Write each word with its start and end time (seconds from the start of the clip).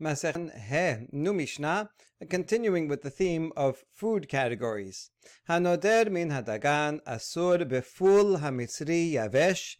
Masech 0.00 0.50
He, 0.58 1.06
new 1.12 1.34
Mishnah, 1.34 1.90
continuing 2.30 2.88
with 2.88 3.02
the 3.02 3.10
theme 3.10 3.52
of 3.54 3.84
food 3.92 4.28
categories. 4.28 5.10
Hanoder 5.46 6.10
min 6.10 6.30
hadagan 6.30 7.00
asur 7.06 7.68
beful 7.68 8.38
hamitzri 8.38 9.12
yavesh 9.12 9.76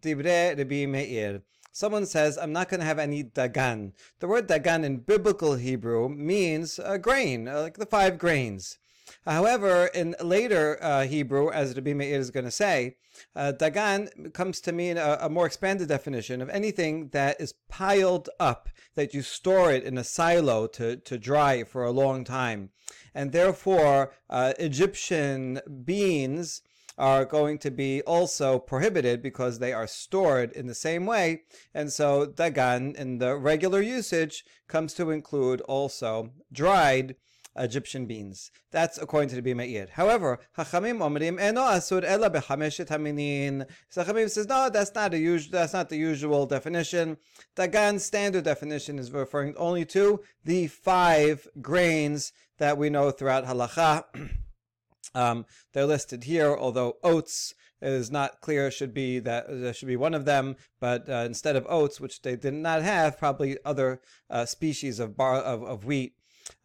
dibre 0.00 0.56
Rabbi 0.56 0.86
Meir. 0.86 1.42
Someone 1.72 2.06
says, 2.06 2.38
I'm 2.38 2.52
not 2.52 2.70
going 2.70 2.80
to 2.80 2.86
have 2.86 2.98
any 2.98 3.22
dagan. 3.22 3.92
The 4.18 4.28
word 4.28 4.48
dagan 4.48 4.82
in 4.82 4.98
biblical 4.98 5.56
Hebrew 5.56 6.08
means 6.08 6.80
a 6.82 6.98
grain, 6.98 7.44
like 7.44 7.76
the 7.76 7.86
five 7.86 8.18
grains. 8.18 8.78
However, 9.24 9.86
in 9.86 10.14
later 10.22 10.78
uh, 10.82 11.04
Hebrew, 11.04 11.50
as 11.50 11.74
Rabbi 11.74 11.92
Meir 11.92 12.18
is 12.18 12.30
going 12.30 12.44
to 12.44 12.50
say, 12.50 12.96
uh, 13.36 13.52
dagan 13.58 14.32
comes 14.32 14.60
to 14.62 14.72
mean 14.72 14.96
a, 14.96 15.18
a, 15.20 15.28
more 15.28 15.46
expanded 15.46 15.88
definition 15.88 16.40
of 16.40 16.48
anything 16.48 17.08
that 17.08 17.40
is 17.40 17.54
piled 17.68 18.30
up, 18.38 18.68
that 18.94 19.12
you 19.12 19.22
store 19.22 19.72
it 19.72 19.84
in 19.84 19.98
a 19.98 20.04
silo 20.04 20.66
to, 20.68 20.96
to 20.96 21.18
dry 21.18 21.64
for 21.64 21.84
a 21.84 21.90
long 21.90 22.24
time. 22.24 22.70
And 23.14 23.32
therefore, 23.32 24.12
uh, 24.28 24.54
Egyptian 24.58 25.60
beans 25.84 26.62
are 26.96 27.24
going 27.24 27.58
to 27.58 27.70
be 27.70 28.02
also 28.02 28.58
prohibited 28.58 29.22
because 29.22 29.58
they 29.58 29.72
are 29.72 29.86
stored 29.86 30.52
in 30.52 30.66
the 30.66 30.74
same 30.74 31.06
way. 31.06 31.42
And 31.74 31.90
so 31.92 32.26
dagan 32.26 32.94
in 32.94 33.18
the 33.18 33.36
regular 33.36 33.80
usage 33.80 34.44
comes 34.68 34.92
to 34.94 35.10
include 35.10 35.62
also 35.62 36.32
dried 36.52 37.16
Egyptian 37.56 38.06
beans. 38.06 38.50
That's 38.70 38.98
according 38.98 39.30
to 39.30 39.40
the 39.40 39.54
Meir. 39.54 39.88
However, 39.92 40.38
Hachamim 40.56 40.98
omrim 40.98 41.40
eno 41.40 41.62
asur 41.62 42.04
ela 42.04 42.30
bechameshet 42.30 42.88
haminin. 42.88 43.68
Hachamim 43.94 44.30
says 44.30 44.46
no, 44.46 44.70
that's 44.70 44.94
not 44.94 45.14
a 45.14 45.18
usual. 45.18 45.52
That's 45.52 45.72
not 45.72 45.88
the 45.88 45.96
usual 45.96 46.46
definition. 46.46 47.16
Dagan 47.56 48.00
standard 48.00 48.44
definition 48.44 48.98
is 48.98 49.10
referring 49.10 49.56
only 49.56 49.84
to 49.86 50.20
the 50.44 50.68
five 50.68 51.48
grains 51.60 52.32
that 52.58 52.78
we 52.78 52.90
know 52.90 53.10
throughout 53.10 53.46
halacha. 53.46 54.04
um, 55.14 55.46
they're 55.72 55.86
listed 55.86 56.24
here, 56.24 56.56
although 56.56 56.98
oats 57.02 57.54
is 57.82 58.10
not 58.10 58.40
clear 58.40 58.70
should 58.70 58.92
be 58.92 59.18
that 59.18 59.46
there 59.48 59.72
should 59.72 59.88
be 59.88 59.96
one 59.96 60.14
of 60.14 60.24
them, 60.24 60.56
but 60.80 61.08
uh, 61.08 61.24
instead 61.26 61.56
of 61.56 61.66
oats, 61.68 62.00
which 62.00 62.22
they 62.22 62.36
did 62.36 62.54
not 62.54 62.82
have, 62.82 63.18
probably 63.18 63.56
other 63.64 64.00
uh, 64.28 64.44
species 64.44 65.00
of 65.00 65.16
bar 65.16 65.36
of, 65.36 65.62
of 65.62 65.84
wheat 65.84 66.14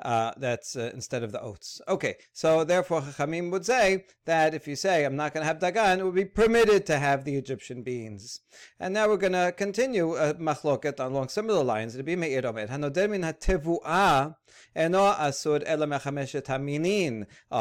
uh, 0.01 0.31
that's 0.37 0.75
uh, 0.75 0.91
instead 0.93 1.23
of 1.23 1.31
the 1.31 1.41
oats. 1.41 1.81
Okay, 1.87 2.15
so 2.33 2.63
therefore 2.63 3.01
Chachamim 3.01 3.51
would 3.51 3.65
say 3.65 4.05
that 4.25 4.53
if 4.53 4.67
you 4.67 4.75
say 4.75 5.05
I'm 5.05 5.15
not 5.15 5.33
going 5.33 5.41
to 5.41 5.47
have 5.47 5.59
dagan, 5.59 5.99
it 5.99 6.05
would 6.05 6.15
be 6.15 6.25
permitted 6.25 6.85
to 6.87 6.97
have 6.97 7.23
the 7.23 7.35
Egyptian 7.35 7.83
beans. 7.83 8.41
And 8.79 8.93
now 8.93 9.07
we're 9.07 9.17
going 9.17 9.33
to 9.33 9.53
continue 9.55 10.13
uh, 10.13 10.33
machloket 10.33 10.99
along 10.99 11.29
similar 11.29 11.63
lines. 11.63 11.95
Oh, 11.95 11.99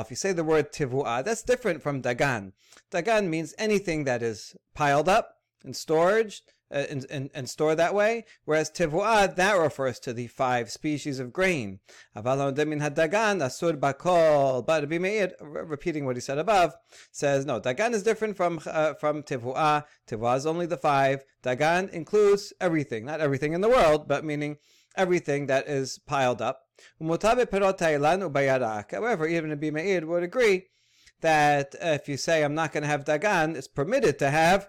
if 0.00 0.10
you 0.10 0.16
say 0.16 0.32
the 0.32 0.44
word 0.44 0.72
tevuah, 0.72 1.24
that's 1.24 1.42
different 1.42 1.82
from 1.82 2.02
dagan. 2.02 2.52
Dagan 2.90 3.28
means 3.28 3.54
anything 3.58 4.04
that 4.04 4.22
is 4.22 4.56
piled 4.74 5.08
up 5.08 5.36
and 5.64 5.74
storage 5.74 6.42
uh, 6.46 6.53
and, 6.70 7.06
and, 7.10 7.30
and 7.34 7.48
store 7.48 7.74
that 7.74 7.94
way. 7.94 8.24
Whereas 8.44 8.70
tivu'ah, 8.70 9.34
that 9.36 9.52
refers 9.54 9.98
to 10.00 10.12
the 10.12 10.26
five 10.28 10.70
species 10.70 11.18
of 11.18 11.32
grain. 11.32 11.80
asur 12.16 13.78
bakol. 13.78 14.66
But 14.66 14.82
Rabbi 14.82 14.98
Meir, 14.98 15.32
repeating 15.40 16.04
what 16.04 16.16
he 16.16 16.20
said 16.20 16.38
above, 16.38 16.74
says, 17.12 17.46
no, 17.46 17.60
dagan 17.60 17.92
is 17.92 18.02
different 18.02 18.36
from, 18.36 18.60
uh, 18.66 18.94
from 18.94 19.22
tivu'ah. 19.22 19.84
Tivu'ah 20.08 20.36
is 20.36 20.46
only 20.46 20.66
the 20.66 20.76
five. 20.76 21.24
Dagan 21.42 21.90
includes 21.90 22.52
everything. 22.60 23.04
Not 23.04 23.20
everything 23.20 23.52
in 23.52 23.60
the 23.60 23.68
world, 23.68 24.08
but 24.08 24.24
meaning 24.24 24.56
everything 24.96 25.46
that 25.46 25.68
is 25.68 25.98
piled 25.98 26.40
up. 26.40 26.62
However, 28.90 29.26
even 29.26 29.50
Rabbi 29.50 29.70
Meir 29.70 30.06
would 30.06 30.22
agree 30.22 30.66
that 31.20 31.74
if 31.80 32.08
you 32.08 32.16
say 32.16 32.42
I'm 32.42 32.54
not 32.54 32.72
going 32.72 32.82
to 32.82 32.88
have 32.88 33.04
dagan, 33.04 33.56
it's 33.56 33.68
permitted 33.68 34.18
to 34.18 34.30
have 34.30 34.68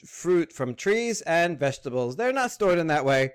fruit 0.00 0.52
from 0.52 0.74
trees 0.74 1.20
and 1.22 1.58
vegetables. 1.58 2.16
They're 2.16 2.32
not 2.32 2.50
stored 2.50 2.78
in 2.78 2.86
that 2.88 3.04
way, 3.04 3.32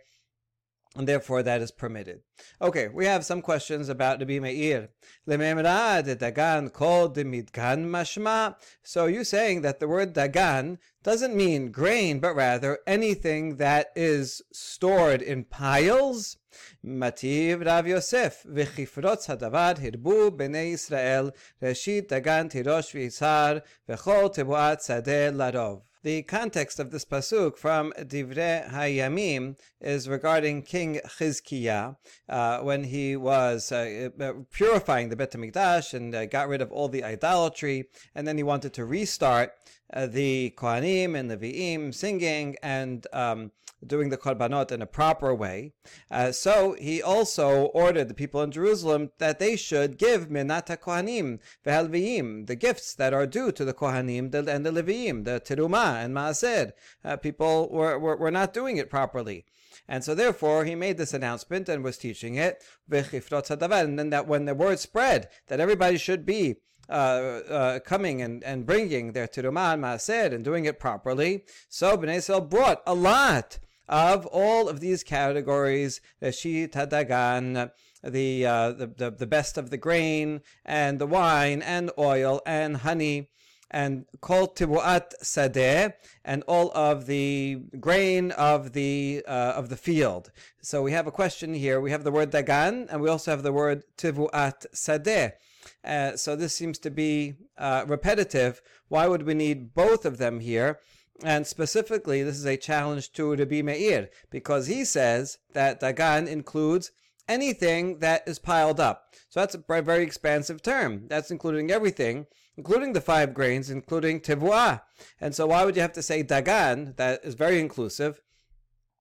and 0.95 1.07
therefore 1.07 1.41
that 1.43 1.61
is 1.61 1.71
permitted. 1.71 2.21
Okay, 2.61 2.89
we 2.89 3.05
have 3.05 3.23
some 3.23 3.41
questions 3.41 3.87
about 3.87 4.19
Rabbi 4.19 4.39
Meir. 4.39 4.89
dagan 5.27 6.73
called 6.73 7.15
midgan 7.15 7.85
mashma. 7.85 8.55
So 8.83 9.05
you 9.05 9.23
saying 9.23 9.61
that 9.61 9.79
the 9.79 9.87
word 9.87 10.13
dagan 10.13 10.77
doesn't 11.03 11.35
mean 11.35 11.71
grain, 11.71 12.19
but 12.19 12.35
rather 12.35 12.79
anything 12.85 13.55
that 13.57 13.91
is 13.95 14.41
stored 14.51 15.21
in 15.21 15.45
piles? 15.45 16.37
Mativ 16.85 17.65
Rav 17.65 17.87
Yosef 17.87 18.43
v'chifrotz 18.43 19.27
hadavar 19.27 19.77
hirbu 19.79 20.31
b'nei 20.31 20.73
Israel 20.73 21.31
reshit 21.61 22.09
dagan 22.09 22.51
tirosh 22.51 22.91
v'yisar 22.93 23.61
v'chol 23.87 24.35
tebuat 24.35 24.81
sadeh 24.81 25.31
larov. 25.33 25.83
The 26.03 26.23
context 26.23 26.79
of 26.79 26.89
this 26.89 27.05
pasuk 27.05 27.59
from 27.59 27.93
Divrei 27.93 28.67
Hayamim 28.67 29.55
is 29.79 30.09
regarding 30.09 30.63
King 30.63 30.99
Chizkiah 31.05 31.95
uh, 32.27 32.59
when 32.61 32.85
he 32.85 33.15
was 33.15 33.71
uh, 33.71 34.09
uh, 34.19 34.33
purifying 34.49 35.09
the 35.09 35.15
Bet 35.15 35.33
Hamikdash 35.33 35.93
and 35.93 36.15
uh, 36.15 36.25
got 36.25 36.47
rid 36.47 36.59
of 36.59 36.71
all 36.71 36.87
the 36.89 37.03
idolatry, 37.03 37.87
and 38.15 38.27
then 38.27 38.35
he 38.35 38.41
wanted 38.41 38.73
to 38.73 38.85
restart 38.85 39.53
uh, 39.93 40.07
the 40.07 40.53
Kohanim 40.57 41.15
and 41.15 41.29
the 41.29 41.37
Vi'im 41.37 41.93
singing 41.93 42.55
and 42.61 43.05
um, 43.13 43.51
doing 43.85 44.09
the 44.09 44.17
Korbanot 44.17 44.71
in 44.71 44.81
a 44.81 44.85
proper 44.85 45.33
way. 45.33 45.73
Uh, 46.09 46.31
so 46.31 46.75
he 46.79 47.01
also 47.01 47.65
ordered 47.65 48.07
the 48.07 48.13
people 48.13 48.41
in 48.41 48.51
Jerusalem 48.51 49.11
that 49.17 49.39
they 49.39 49.55
should 49.55 49.97
give 49.97 50.29
Minata 50.29 50.77
Kohanim, 50.77 51.39
Ve'al 51.65 52.45
the 52.47 52.55
gifts 52.55 52.93
that 52.95 53.13
are 53.13 53.25
due 53.25 53.51
to 53.51 53.65
the 53.65 53.73
Kohanim 53.73 54.33
and 54.33 54.65
the 54.65 54.71
Leviim, 54.71 55.25
the 55.25 55.39
Terumah 55.39 56.03
and 56.03 56.15
Maaser. 56.15 56.73
Uh, 57.03 57.17
people 57.17 57.69
were, 57.71 57.97
were, 57.97 58.15
were 58.15 58.31
not 58.31 58.53
doing 58.53 58.77
it 58.77 58.89
properly. 58.89 59.45
And 59.87 60.03
so 60.03 60.13
therefore 60.13 60.65
he 60.65 60.75
made 60.75 60.97
this 60.97 61.13
announcement 61.13 61.67
and 61.67 61.83
was 61.83 61.97
teaching 61.97 62.35
it, 62.35 62.63
and 62.89 63.99
then 63.99 64.09
that 64.09 64.27
when 64.27 64.45
the 64.45 64.53
word 64.53 64.79
spread 64.79 65.29
that 65.47 65.59
everybody 65.59 65.97
should 65.97 66.25
be 66.25 66.57
uh, 66.91 67.41
uh, 67.49 67.79
coming 67.79 68.21
and, 68.21 68.43
and 68.43 68.65
bringing 68.65 69.13
their 69.13 69.27
Tirumah 69.27 69.73
and 69.73 69.83
Maaser 69.83 70.33
and 70.33 70.43
doing 70.43 70.65
it 70.65 70.79
properly. 70.79 71.45
So 71.69 71.97
Bnei 71.97 72.17
Israel 72.17 72.41
brought 72.41 72.81
a 72.85 72.93
lot 72.93 73.59
of 73.87 74.25
all 74.27 74.69
of 74.69 74.79
these 74.79 75.03
categories, 75.03 76.01
Reshit 76.21 76.71
Hadagan, 76.71 77.71
the, 78.03 78.45
uh, 78.45 78.71
the, 78.71 78.87
the, 78.87 79.11
the 79.11 79.27
best 79.27 79.57
of 79.57 79.69
the 79.69 79.77
grain, 79.77 80.41
and 80.65 80.99
the 80.99 81.05
wine, 81.07 81.61
and 81.61 81.91
oil, 81.97 82.41
and 82.45 82.77
honey, 82.77 83.29
and 83.69 84.05
kol 84.19 84.47
tibuat 84.47 85.13
sadeh, 85.23 85.93
and 86.25 86.43
all 86.47 86.71
of 86.75 87.05
the 87.05 87.61
grain 87.79 88.31
of 88.31 88.73
the 88.73 89.23
uh, 89.27 89.53
of 89.55 89.69
the 89.69 89.77
field. 89.77 90.31
So 90.61 90.81
we 90.81 90.91
have 90.91 91.07
a 91.07 91.11
question 91.11 91.53
here. 91.53 91.79
We 91.79 91.91
have 91.91 92.03
the 92.03 92.11
word 92.11 92.31
dagan, 92.31 92.87
and 92.89 93.01
we 93.01 93.09
also 93.09 93.31
have 93.31 93.43
the 93.43 93.53
word 93.53 93.83
tibuat 93.97 94.65
sadeh. 94.73 95.33
Uh, 95.83 96.15
so 96.15 96.35
this 96.35 96.55
seems 96.55 96.77
to 96.79 96.91
be 96.91 97.35
uh, 97.57 97.85
repetitive. 97.87 98.61
Why 98.87 99.07
would 99.07 99.23
we 99.23 99.33
need 99.33 99.73
both 99.73 100.05
of 100.05 100.17
them 100.17 100.39
here? 100.39 100.79
And 101.23 101.45
specifically, 101.45 102.23
this 102.23 102.37
is 102.37 102.45
a 102.45 102.57
challenge 102.57 103.11
to 103.13 103.35
Rabbi 103.35 103.61
Meir 103.61 104.09
because 104.29 104.67
he 104.67 104.83
says 104.85 105.37
that 105.53 105.79
Dagan 105.79 106.27
includes 106.27 106.91
anything 107.27 107.99
that 107.99 108.23
is 108.27 108.39
piled 108.39 108.79
up. 108.79 109.13
So 109.29 109.39
that's 109.39 109.55
a 109.55 109.81
very 109.81 110.03
expansive 110.03 110.61
term. 110.61 111.07
That's 111.07 111.31
including 111.31 111.71
everything, 111.71 112.25
including 112.57 112.93
the 112.93 113.01
five 113.01 113.33
grains, 113.33 113.69
including 113.69 114.19
Tivua. 114.19 114.81
And 115.19 115.33
so 115.33 115.47
why 115.47 115.63
would 115.63 115.75
you 115.75 115.81
have 115.81 115.93
to 115.93 116.01
say 116.01 116.23
Dagan? 116.23 116.95
That 116.97 117.23
is 117.23 117.35
very 117.35 117.59
inclusive. 117.59 118.21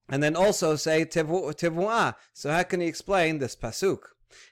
And 0.09 0.23
then 0.23 0.37
also 0.37 0.77
say 0.77 1.05
Tivua. 1.05 2.15
So 2.33 2.51
how 2.51 2.63
can 2.65 2.81
he 2.81 2.87
explain 2.87 3.39
this 3.39 3.57
pasuk? 3.57 4.01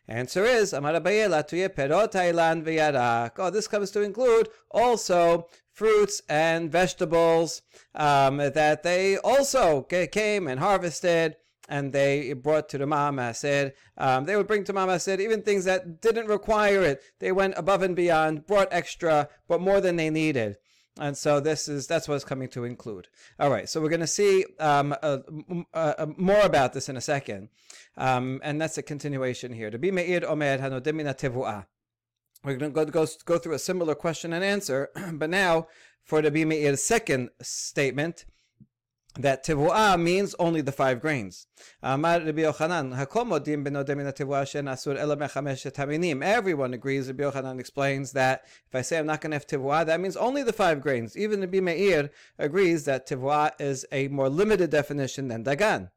Answer 0.06 0.44
is 0.44 0.72
Amar 0.72 0.94
perot 0.94 2.12
hailan 2.12 2.64
v'yarak. 2.64 3.32
Oh, 3.38 3.50
this 3.50 3.68
comes 3.68 3.90
to 3.92 4.02
include 4.02 4.48
also 4.70 5.48
fruits 5.72 6.22
and 6.28 6.70
vegetables 6.72 7.62
um, 7.94 8.38
that 8.38 8.82
they 8.82 9.16
also 9.18 9.82
came 9.82 10.48
and 10.48 10.60
harvested 10.60 11.36
and 11.68 11.92
they 11.92 12.32
brought 12.32 12.68
to 12.70 12.78
the 12.78 12.86
Maaser 12.86 13.72
um, 13.98 14.24
they 14.24 14.36
would 14.36 14.46
bring 14.46 14.64
to 14.64 14.72
Maaser 14.72 15.20
even 15.20 15.42
things 15.42 15.64
that 15.64 16.00
didn't 16.00 16.28
require 16.28 16.82
it. 16.82 17.02
They 17.18 17.32
went 17.32 17.54
above 17.56 17.82
and 17.82 17.94
beyond, 17.94 18.46
brought 18.46 18.68
extra, 18.70 19.28
but 19.48 19.60
more 19.60 19.80
than 19.80 19.96
they 19.96 20.10
needed. 20.10 20.56
And 20.98 21.16
so 21.16 21.40
this 21.40 21.68
is 21.68 21.86
that's 21.86 22.08
what 22.08 22.16
it's 22.16 22.24
coming 22.24 22.48
to 22.48 22.64
include. 22.64 23.08
All 23.38 23.50
right, 23.50 23.68
so 23.68 23.80
we're 23.80 23.88
going 23.88 24.00
to 24.00 24.06
see 24.06 24.44
um, 24.58 24.94
uh, 25.02 25.18
uh, 25.72 26.06
more 26.16 26.40
about 26.40 26.72
this 26.72 26.88
in 26.88 26.96
a 26.96 27.00
second, 27.00 27.48
um, 27.96 28.40
and 28.42 28.60
that's 28.60 28.78
a 28.78 28.82
continuation 28.82 29.52
here. 29.52 29.70
To 29.70 29.78
be 29.78 29.90
meir 29.90 30.28
omer 30.28 30.58
hanodemina 30.58 31.16
tevuah. 31.16 31.66
We're 32.44 32.56
going 32.56 32.72
to 32.72 32.84
go, 32.84 33.04
go, 33.04 33.06
go 33.24 33.38
through 33.38 33.54
a 33.54 33.58
similar 33.58 33.96
question 33.96 34.32
and 34.32 34.44
answer, 34.44 34.90
but 35.12 35.28
now 35.28 35.66
for 36.04 36.22
the 36.22 36.30
be 36.30 36.44
meir's 36.44 36.82
second 36.82 37.30
statement, 37.42 38.24
that 39.18 39.44
tevuah 39.44 40.00
means 40.00 40.34
only 40.38 40.60
the 40.60 40.72
five 40.72 41.00
grains. 41.00 41.46
Everyone 41.82 42.28
agrees. 46.74 47.06
Rabbi 47.08 47.22
Yochanan 47.22 47.58
explains 47.60 48.12
that 48.12 48.44
if 48.68 48.74
I 48.74 48.82
say 48.82 48.98
I'm 48.98 49.06
not 49.06 49.20
going 49.20 49.32
to 49.32 49.36
have 49.36 49.46
tevuah, 49.46 49.86
that 49.86 50.00
means 50.00 50.16
only 50.16 50.42
the 50.42 50.52
five 50.52 50.80
grains. 50.80 51.16
Even 51.16 51.40
Rabbi 51.40 51.60
Meir 51.60 52.10
agrees 52.38 52.84
that 52.84 53.08
tevuah 53.08 53.50
is 53.58 53.84
a 53.90 54.08
more 54.08 54.28
limited 54.28 54.70
definition 54.70 55.28
than 55.28 55.44
dagan. 55.44 55.90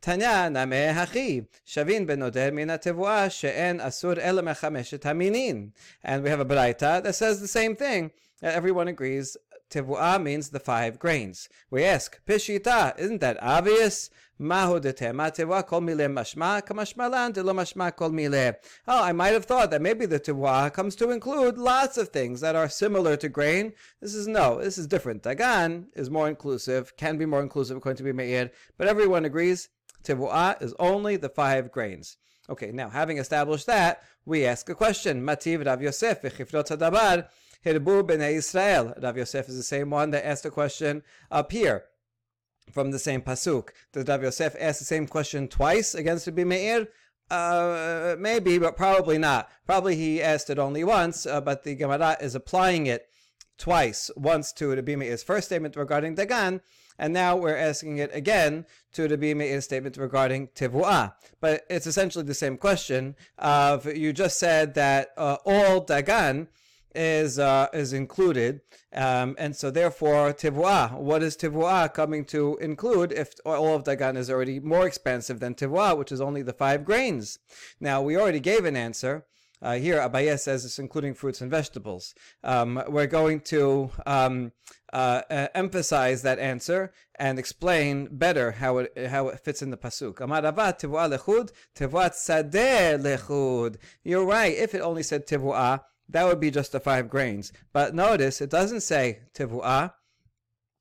Tanya 0.00 0.48
name 0.48 0.94
hachi 0.94 1.46
shavin 1.66 2.06
benoder 2.06 2.52
min 2.52 2.68
tevuah 2.68 3.32
she'en 3.32 3.78
asur 3.78 4.18
ela 4.20 4.42
mechameshet 4.42 5.00
haminin. 5.00 5.72
And 6.04 6.22
we 6.22 6.30
have 6.30 6.40
a 6.40 6.44
braita 6.44 7.02
that 7.02 7.14
says 7.14 7.40
the 7.40 7.48
same 7.48 7.74
thing. 7.74 8.12
Everyone 8.40 8.86
agrees 8.86 9.36
Tevuah 9.70 10.22
means 10.22 10.48
the 10.48 10.60
five 10.60 10.98
grains. 10.98 11.48
We 11.70 11.84
ask, 11.84 12.24
Pishita, 12.24 12.98
isn't 12.98 13.20
that 13.20 13.42
obvious? 13.42 14.08
Mahu 14.40 14.80
de 14.80 14.92
tema 14.92 15.32
tevuah 15.32 15.66
kol 15.66 15.80
mile 15.80 16.08
mashma 16.08 16.62
kamashmalan 16.62 17.32
de 17.32 17.42
mashma 17.42 17.94
kol 17.94 18.10
mile. 18.10 18.54
Oh, 18.86 19.02
I 19.02 19.12
might 19.12 19.32
have 19.32 19.44
thought 19.44 19.70
that 19.72 19.82
maybe 19.82 20.06
the 20.06 20.20
tevuah 20.20 20.72
comes 20.72 20.94
to 20.96 21.10
include 21.10 21.58
lots 21.58 21.98
of 21.98 22.10
things 22.10 22.40
that 22.40 22.54
are 22.54 22.68
similar 22.68 23.16
to 23.16 23.28
grain. 23.28 23.72
This 24.00 24.14
is 24.14 24.28
no, 24.28 24.60
this 24.60 24.78
is 24.78 24.86
different. 24.86 25.24
Dagan 25.24 25.86
is 25.94 26.08
more 26.08 26.28
inclusive, 26.28 26.96
can 26.96 27.18
be 27.18 27.26
more 27.26 27.42
inclusive 27.42 27.76
according 27.76 28.06
to 28.06 28.12
Meir, 28.12 28.50
but 28.76 28.86
everyone 28.86 29.24
agrees 29.24 29.68
tevuah 30.04 30.62
is 30.62 30.72
only 30.78 31.16
the 31.16 31.28
five 31.28 31.72
grains. 31.72 32.16
Okay, 32.48 32.70
now 32.70 32.88
having 32.88 33.18
established 33.18 33.66
that, 33.66 34.02
we 34.24 34.46
ask 34.46 34.70
a 34.70 34.74
question. 34.74 35.22
Mativ 35.22 35.66
Rav 35.66 35.82
Yosef 35.82 36.22
v'chifrot 36.22 36.68
hadabar 36.68 37.26
Hirbu 37.64 38.04
b'nei 38.04 38.34
Israel. 38.34 38.94
Rav 39.02 39.16
Yosef 39.16 39.48
is 39.48 39.56
the 39.56 39.62
same 39.62 39.90
one 39.90 40.10
that 40.10 40.26
asked 40.26 40.44
the 40.44 40.50
question 40.50 41.02
up 41.30 41.52
here 41.52 41.84
from 42.72 42.90
the 42.90 42.98
same 42.98 43.20
pasuk. 43.22 43.70
Does 43.92 44.06
Rav 44.06 44.22
Yosef 44.22 44.54
ask 44.58 44.78
the 44.78 44.84
same 44.84 45.06
question 45.06 45.48
twice 45.48 45.94
against 45.94 46.26
Rabbi 46.26 46.44
Meir? 46.44 46.88
Uh, 47.30 48.16
maybe, 48.18 48.58
but 48.58 48.76
probably 48.76 49.18
not. 49.18 49.50
Probably 49.66 49.96
he 49.96 50.22
asked 50.22 50.48
it 50.48 50.58
only 50.58 50.82
once, 50.82 51.26
uh, 51.26 51.40
but 51.40 51.62
the 51.62 51.74
Gemara 51.74 52.16
is 52.20 52.34
applying 52.34 52.86
it 52.86 53.08
twice. 53.58 54.10
Once 54.16 54.52
to 54.52 54.74
Rabbi 54.74 54.94
Meir's 54.94 55.22
first 55.22 55.48
statement 55.48 55.76
regarding 55.76 56.16
Dagan, 56.16 56.60
and 56.98 57.12
now 57.12 57.36
we're 57.36 57.56
asking 57.56 57.98
it 57.98 58.10
again 58.14 58.64
to 58.92 59.08
Rabbi 59.08 59.34
Meir's 59.34 59.64
statement 59.64 59.96
regarding 59.96 60.48
Tivu'ah. 60.48 61.14
But 61.40 61.64
it's 61.68 61.86
essentially 61.86 62.24
the 62.24 62.34
same 62.34 62.56
question 62.56 63.14
of 63.36 63.84
you 63.84 64.12
just 64.12 64.38
said 64.38 64.74
that 64.74 65.10
uh, 65.16 65.36
all 65.44 65.84
Dagan 65.84 66.48
is 66.94 67.38
uh, 67.38 67.68
is 67.72 67.92
included, 67.92 68.60
um, 68.92 69.36
and 69.38 69.54
so 69.54 69.70
therefore 69.70 70.32
tivua. 70.32 70.92
What 70.92 71.22
is 71.22 71.36
tivua 71.36 71.92
coming 71.92 72.24
to 72.26 72.56
include 72.58 73.12
if 73.12 73.34
all 73.44 73.74
of 73.74 73.84
dagan 73.84 74.16
is 74.16 74.30
already 74.30 74.60
more 74.60 74.86
expensive 74.86 75.40
than 75.40 75.54
tivua, 75.54 75.96
which 75.96 76.12
is 76.12 76.20
only 76.20 76.42
the 76.42 76.52
five 76.52 76.84
grains? 76.84 77.38
Now 77.80 78.02
we 78.02 78.16
already 78.16 78.40
gave 78.40 78.64
an 78.64 78.76
answer. 78.76 79.24
Uh, 79.60 79.74
here, 79.74 79.98
Abaye 79.98 80.38
says 80.38 80.64
it's 80.64 80.78
including 80.78 81.14
fruits 81.14 81.40
and 81.40 81.50
vegetables. 81.50 82.14
Um, 82.44 82.80
we're 82.86 83.08
going 83.08 83.40
to 83.40 83.90
um, 84.06 84.52
uh, 84.92 85.22
uh, 85.28 85.48
emphasize 85.54 86.22
that 86.22 86.38
answer 86.38 86.92
and 87.16 87.38
explain 87.38 88.08
better 88.12 88.52
how 88.52 88.78
it 88.78 89.08
how 89.08 89.28
it 89.28 89.40
fits 89.40 89.60
in 89.60 89.70
the 89.70 89.76
pasuk. 89.76 90.20
Amar 90.20 90.42
sadeh 92.12 93.02
lechud. 93.02 93.76
You're 94.04 94.24
right. 94.24 94.56
If 94.56 94.74
it 94.74 94.80
only 94.80 95.02
said 95.02 95.26
tivua, 95.26 95.82
that 96.08 96.26
would 96.26 96.40
be 96.40 96.50
just 96.50 96.72
the 96.72 96.80
five 96.80 97.08
grains. 97.08 97.52
But 97.72 97.94
notice 97.94 98.40
it 98.40 98.50
doesn't 98.50 98.80
say 98.80 99.20
tivu'ah. 99.34 99.92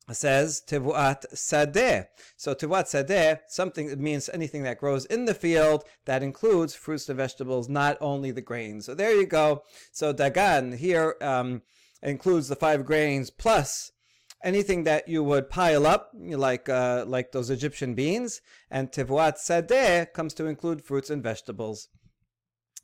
It 0.09 0.15
says 0.15 0.61
tivuat 0.65 1.25
sadeh. 1.33 2.07
So 2.37 2.55
tivuat 2.55 2.85
sadeh, 2.85 3.39
something 3.49 3.87
that 3.87 3.99
means 3.99 4.29
anything 4.29 4.63
that 4.63 4.79
grows 4.79 5.05
in 5.05 5.25
the 5.25 5.33
field 5.33 5.83
that 6.05 6.23
includes 6.23 6.75
fruits 6.75 7.09
and 7.09 7.17
vegetables, 7.17 7.67
not 7.67 7.97
only 7.99 8.31
the 8.31 8.41
grains. 8.41 8.85
So 8.85 8.95
there 8.95 9.13
you 9.13 9.25
go. 9.25 9.63
So 9.91 10.13
dagan 10.13 10.77
here 10.77 11.15
um, 11.21 11.61
includes 12.01 12.47
the 12.47 12.55
five 12.55 12.85
grains 12.85 13.29
plus 13.29 13.91
anything 14.43 14.85
that 14.85 15.09
you 15.09 15.23
would 15.23 15.49
pile 15.49 15.85
up, 15.85 16.11
like 16.13 16.69
uh, 16.69 17.03
like 17.05 17.33
those 17.33 17.49
Egyptian 17.49 17.93
beans. 17.93 18.39
And 18.71 18.89
tivuat 18.89 19.35
sadeh 19.45 20.13
comes 20.13 20.33
to 20.35 20.45
include 20.45 20.85
fruits 20.85 21.09
and 21.09 21.21
vegetables. 21.21 21.89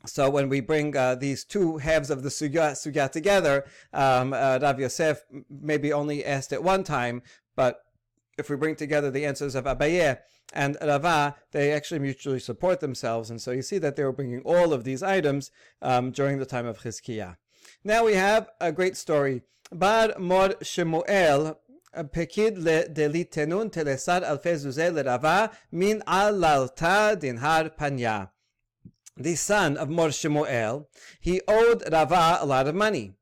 So 0.06 0.31
when 0.31 0.49
we 0.49 0.61
bring 0.61 0.97
uh, 0.97 1.17
these 1.17 1.45
two 1.45 1.79
halves 1.79 2.11
of 2.11 2.23
the 2.23 2.29
sugya, 2.29 2.73
sugya 2.73 3.11
together, 3.11 3.65
um, 3.93 4.33
uh, 4.33 4.59
Rav 4.62 4.79
Yosef 4.79 5.25
maybe 5.50 5.93
only 5.93 6.25
asked 6.25 6.53
it 6.53 6.62
one 6.62 6.85
time, 6.85 7.23
but 7.56 7.83
if 8.39 8.49
we 8.49 8.56
bring 8.56 8.77
together 8.77 9.11
the 9.11 9.27
answers 9.27 9.55
of 9.55 9.65
Abaye 9.65 10.19
and 10.53 10.77
Rava, 10.81 11.35
they 11.50 11.73
actually 11.73 11.99
mutually 11.99 12.39
support 12.39 12.81
themselves. 12.81 13.31
And 13.31 13.41
so 13.41 13.50
you 13.50 13.62
see 13.62 13.79
that 13.79 13.97
they 13.97 14.05
were 14.05 14.12
bringing 14.12 14.43
all 14.43 14.73
of 14.73 14.85
these 14.85 15.03
items 15.03 15.50
um, 15.83 16.12
during 16.12 16.39
the 16.39 16.47
time 16.47 16.67
of 16.67 16.79
Chizkiah. 16.79 17.37
Now 17.83 18.05
we 18.05 18.15
have 18.15 18.49
a 18.61 18.73
great 18.73 18.97
story. 18.97 19.43
Bar 19.73 20.15
Mor 20.19 20.55
Shemuel 20.62 21.56
פקיד 22.12 22.59
דליתנון 22.89 23.69
תלסר 23.69 24.31
אלפי 24.31 24.56
זוזי 24.56 24.91
לרבה 24.91 25.47
מן 25.73 25.99
עללתה 26.06 27.11
דנהר 27.21 27.67
פניה 27.77 28.25
the 29.15 29.36
son 29.36 29.77
of 29.77 29.89
Mor 29.89 30.12
Shemuel, 30.12 30.89
he 31.19 31.42
owed 31.48 31.83
Rava 31.92 32.38
a 32.42 32.45
lot 32.45 32.68
of 32.68 32.75
money. 32.75 33.13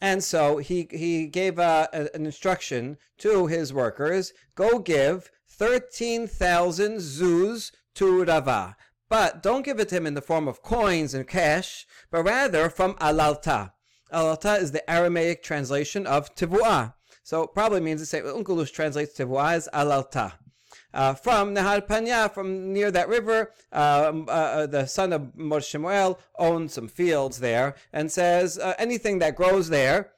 And 0.00 0.22
so 0.22 0.58
he, 0.58 0.88
he 0.90 1.26
gave 1.26 1.58
a, 1.58 1.88
a, 1.92 2.08
an 2.14 2.26
instruction 2.26 2.98
to 3.18 3.46
his 3.46 3.72
workers 3.72 4.32
go 4.54 4.78
give 4.78 5.30
13,000 5.48 6.96
zuz 6.96 7.72
to 7.94 8.24
Rava. 8.24 8.76
But 9.08 9.42
don't 9.42 9.64
give 9.64 9.78
it 9.78 9.90
to 9.90 9.96
him 9.96 10.06
in 10.06 10.14
the 10.14 10.22
form 10.22 10.48
of 10.48 10.62
coins 10.62 11.14
and 11.14 11.28
cash, 11.28 11.86
but 12.10 12.24
rather 12.24 12.68
from 12.68 12.94
alalta. 12.94 13.72
Alalta 14.12 14.60
is 14.60 14.72
the 14.72 14.88
Aramaic 14.90 15.42
translation 15.42 16.06
of 16.06 16.34
tivu'ah. 16.34 16.94
So 17.22 17.42
it 17.42 17.54
probably 17.54 17.80
means 17.80 18.00
the 18.00 18.06
same. 18.06 18.24
Onkelos 18.24 18.72
translates 18.72 19.16
tivu'ah 19.16 19.52
as 19.52 19.68
alalta 19.72 20.32
uh, 20.94 21.14
from 21.14 21.54
Nahar 21.54 21.86
Panya, 21.86 22.32
from 22.32 22.72
near 22.72 22.90
that 22.90 23.08
river. 23.08 23.52
Um, 23.72 24.26
uh, 24.28 24.32
uh, 24.32 24.66
the 24.66 24.86
son 24.86 25.12
of 25.12 25.32
Moshe 25.36 25.68
Shemuel 25.68 26.18
owns 26.38 26.74
some 26.74 26.88
fields 26.88 27.38
there 27.38 27.74
and 27.92 28.10
says 28.10 28.58
uh, 28.58 28.74
anything 28.78 29.18
that 29.20 29.36
grows 29.36 29.68
there, 29.68 30.12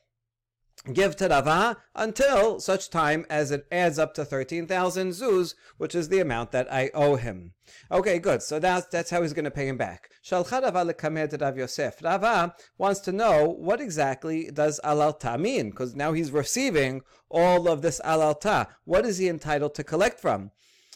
give 0.92 1.16
to 1.16 1.28
Rava 1.28 1.78
until 1.94 2.60
such 2.60 2.90
time 2.90 3.24
as 3.30 3.50
it 3.50 3.66
adds 3.72 3.98
up 3.98 4.12
to 4.14 4.24
13,000 4.24 5.10
zuz, 5.10 5.54
which 5.78 5.94
is 5.94 6.08
the 6.08 6.20
amount 6.20 6.50
that 6.52 6.70
I 6.72 6.90
owe 6.92 7.16
him. 7.16 7.54
Okay, 7.90 8.18
good. 8.18 8.42
So 8.42 8.58
that's, 8.58 8.86
that's 8.88 9.10
how 9.10 9.22
he's 9.22 9.32
going 9.32 9.46
to 9.46 9.50
pay 9.50 9.66
him 9.66 9.78
back. 9.78 10.10
Shalcha 10.22 10.62
Rava 10.62 11.58
Yosef. 11.58 12.02
Rava 12.02 12.54
wants 12.76 13.00
to 13.00 13.12
know 13.12 13.48
what 13.48 13.80
exactly 13.80 14.50
does 14.52 14.80
alalta 14.84 15.38
mean, 15.38 15.70
because 15.70 15.94
now 15.94 16.12
he's 16.12 16.30
receiving 16.30 17.02
all 17.30 17.68
of 17.68 17.80
this 17.80 18.00
alalta. 18.04 18.66
What 18.84 19.06
is 19.06 19.18
he 19.18 19.28
entitled 19.28 19.74
to 19.76 19.84
collect 19.84 20.20
from? 20.20 20.50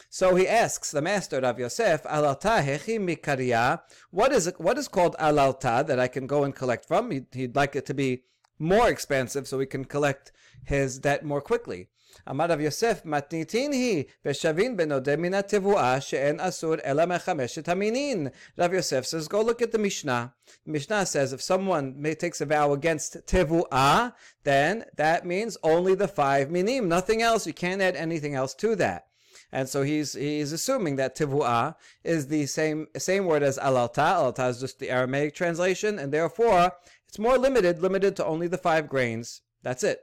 So 0.09 0.35
he 0.35 0.47
asks 0.47 0.91
the 0.91 1.01
master 1.01 1.39
of 1.39 1.57
Yosef, 1.57 2.03
Alalta 2.03 2.63
hechi 2.63 2.99
mikariya. 2.99 3.81
What 4.11 4.31
is 4.31 4.45
it, 4.45 4.59
what 4.59 4.77
is 4.77 4.87
called 4.87 5.15
alalta 5.19 5.85
that 5.87 5.99
I 5.99 6.07
can 6.07 6.27
go 6.27 6.43
and 6.43 6.55
collect 6.55 6.85
from? 6.85 7.09
He'd, 7.09 7.27
he'd 7.31 7.55
like 7.55 7.75
it 7.75 7.85
to 7.87 7.95
be 7.95 8.23
more 8.59 8.89
expensive 8.89 9.47
so 9.47 9.59
he 9.59 9.65
can 9.65 9.85
collect 9.85 10.31
his 10.65 10.99
debt 10.99 11.25
more 11.25 11.41
quickly. 11.41 11.89
אמר 12.29 12.45
רב 12.45 12.59
יוסף, 12.59 13.01
מתניתין 13.05 13.71
היא, 13.71 14.03
ושבין 14.25 14.77
בנודה 14.77 15.15
מן 15.15 15.33
התבואה 15.33 16.01
שאין 16.01 16.39
אסור 16.39 16.75
אלא 16.85 17.05
מחמשת 17.05 17.69
המינין. 17.69 18.27
Rav 18.59 18.71
Yosef 18.71 19.05
says, 19.05 19.27
go 19.27 19.41
look 19.41 19.61
at 19.61 19.71
the 19.71 19.77
Mishnah. 19.77 20.33
The 20.65 20.71
Mishnah 20.71 21.05
says 21.05 21.33
if 21.33 21.41
someone 21.41 21.95
may, 21.97 22.13
takes 22.13 22.39
a 22.39 22.45
vow 22.45 22.71
against 22.71 23.17
tevuah, 23.25 24.13
then 24.43 24.85
that 24.95 25.25
means 25.25 25.57
only 25.63 25.95
the 25.95 26.07
five 26.07 26.51
minim, 26.51 26.87
nothing 26.87 27.21
else. 27.21 27.47
You 27.47 27.53
can't 27.53 27.81
add 27.81 27.95
anything 27.95 28.35
else 28.35 28.53
to 28.55 28.75
that. 28.75 29.06
And 29.50 29.68
so 29.68 29.82
he's 29.82 30.12
he's 30.12 30.52
assuming 30.52 30.96
that 30.96 31.16
tivua 31.16 31.74
is 32.04 32.26
the 32.28 32.46
same 32.46 32.86
same 32.96 33.24
word 33.24 33.42
as 33.42 33.58
alalta. 33.58 34.14
Alalta 34.16 34.50
is 34.50 34.60
just 34.60 34.78
the 34.78 34.90
Aramaic 34.90 35.34
translation, 35.34 35.98
and 35.98 36.12
therefore 36.12 36.72
it's 37.06 37.18
more 37.18 37.38
limited, 37.38 37.80
limited 37.80 38.16
to 38.16 38.24
only 38.26 38.48
the 38.48 38.58
five 38.58 38.88
grains. 38.88 39.40
That's 39.62 39.82
it. 39.82 40.00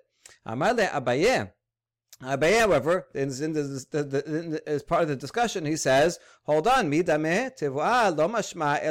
Amale 0.48 0.90
abaye. 0.90 1.52
Abaye, 2.26 2.60
however, 2.60 3.08
in, 3.14 3.30
in 3.44 3.54
the, 3.54 3.86
the, 3.92 4.04
the, 4.04 4.64
as 4.66 4.82
part 4.82 5.04
of 5.04 5.10
the 5.10 5.16
discussion, 5.16 5.64
he 5.64 5.78
says, 5.78 6.18
"Hold 6.46 6.68
on, 6.68 6.90
tivua 6.90 8.18
lo 8.18 8.28
mashma 8.28 8.82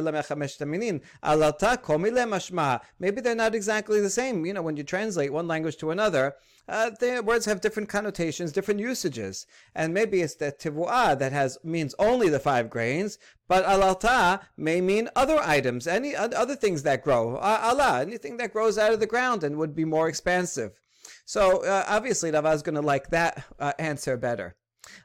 alata 1.23 1.83
komile 1.83 2.29
mashma." 2.29 2.81
Maybe 3.01 3.21
they're 3.21 3.35
not 3.35 3.57
exactly 3.57 4.01
the 4.01 4.09
same. 4.09 4.47
You 4.47 4.53
know, 4.53 4.63
when 4.63 4.77
you 4.77 4.85
translate 4.85 5.33
one 5.33 5.49
language 5.49 5.79
to 5.79 5.91
another, 5.91 6.37
uh, 6.69 6.91
the 7.01 7.23
words 7.25 7.45
have 7.47 7.61
different 7.61 7.89
connotations, 7.89 8.53
different 8.53 8.79
usages, 8.79 9.47
and 9.75 9.93
maybe 9.93 10.23
it's 10.23 10.37
the 10.37 10.53
tivua 10.53 11.19
that 11.19 11.33
has 11.33 11.59
means 11.65 11.95
only 11.99 12.29
the 12.29 12.39
five 12.39 12.71
grains, 12.71 13.19
but 13.49 13.65
alalta 13.65 14.43
may 14.57 14.81
mean 14.81 15.09
other 15.17 15.41
items, 15.43 15.89
any 15.89 16.15
other 16.15 16.55
things 16.55 16.85
that 16.85 17.03
grow. 17.03 17.37
Allah, 17.39 18.01
anything 18.01 18.37
that 18.37 18.53
grows 18.53 18.79
out 18.79 18.93
of 18.93 19.01
the 19.01 19.07
ground 19.09 19.43
and 19.43 19.57
would 19.57 19.75
be 19.75 19.85
more 19.85 20.09
expansive. 20.09 20.81
So 21.25 21.65
uh, 21.65 21.85
obviously, 21.89 22.31
Rava 22.31 22.51
is 22.51 22.63
going 22.63 22.75
to 22.75 22.83
like 22.83 23.11
that 23.11 23.45
uh, 23.59 23.73
answer 23.79 24.17
better. 24.17 24.55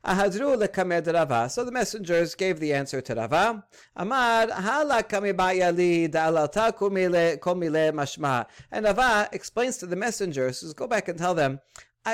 Ahadru 0.05 1.13
Rava. 1.13 1.49
So 1.49 1.63
the 1.63 1.71
messengers 1.71 2.35
gave 2.35 2.59
the 2.59 2.73
answer 2.73 3.01
to 3.01 3.15
Rava. 3.15 3.65
Amar 3.95 4.49
hala 4.49 5.03
kamibayali 5.03 6.09
da'alalta 6.09 6.75
komile 6.75 7.39
komile 7.39 7.91
mashma. 7.93 8.45
And 8.71 8.85
Rava 8.85 9.29
explains 9.31 9.77
to 9.77 9.85
the 9.85 9.95
messengers, 9.95 10.59
says, 10.59 10.73
go 10.73 10.87
back 10.87 11.07
and 11.07 11.17
tell 11.17 11.33
them, 11.33 11.59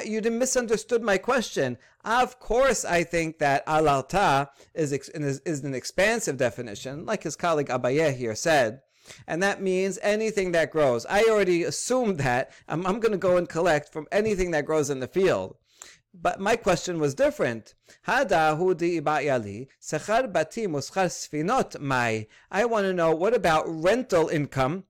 you 0.06 0.22
misunderstood 0.22 1.02
my 1.02 1.18
question. 1.18 1.78
Of 2.04 2.40
course, 2.40 2.86
I 2.86 3.04
think 3.04 3.40
that 3.40 3.66
alalta 3.66 4.50
is, 4.74 4.92
is, 4.92 5.40
is 5.46 5.64
an 5.64 5.74
expansive 5.74 6.38
definition, 6.38 7.06
like 7.06 7.24
his 7.24 7.36
colleague 7.36 7.70
Abaye 7.70 8.16
here 8.16 8.36
said. 8.36 8.82
And 9.28 9.42
that 9.44 9.62
means 9.62 10.00
anything 10.02 10.52
that 10.54 10.72
grows. 10.72 11.06
I 11.08 11.24
already 11.24 11.64
assumed 11.64 12.18
that. 12.20 12.52
I'm, 12.68 12.86
I'm 12.86 13.00
going 13.00 13.12
to 13.12 13.18
go 13.18 13.38
and 13.38 13.48
collect 13.48 13.92
from 13.92 14.08
anything 14.12 14.52
that 14.52 14.66
grows 14.66 14.90
in 14.90 15.00
the 15.00 15.08
field. 15.08 15.58
But 16.14 16.40
my 16.40 16.56
question 16.56 17.00
was 17.00 17.14
different. 17.14 17.74
Hada 18.08 18.58
hudi 18.58 19.02
ibayali 19.02 19.68
sechar 19.82 20.32
batim 20.32 20.72
uschar 20.72 21.08
sfinot 21.08 21.80
mai. 21.80 22.28
I 22.50 22.66
want 22.66 22.86
to 22.86 22.94
know 22.94 23.14
what 23.14 23.34
about 23.34 23.66
rental 23.68 24.30
income 24.30 24.86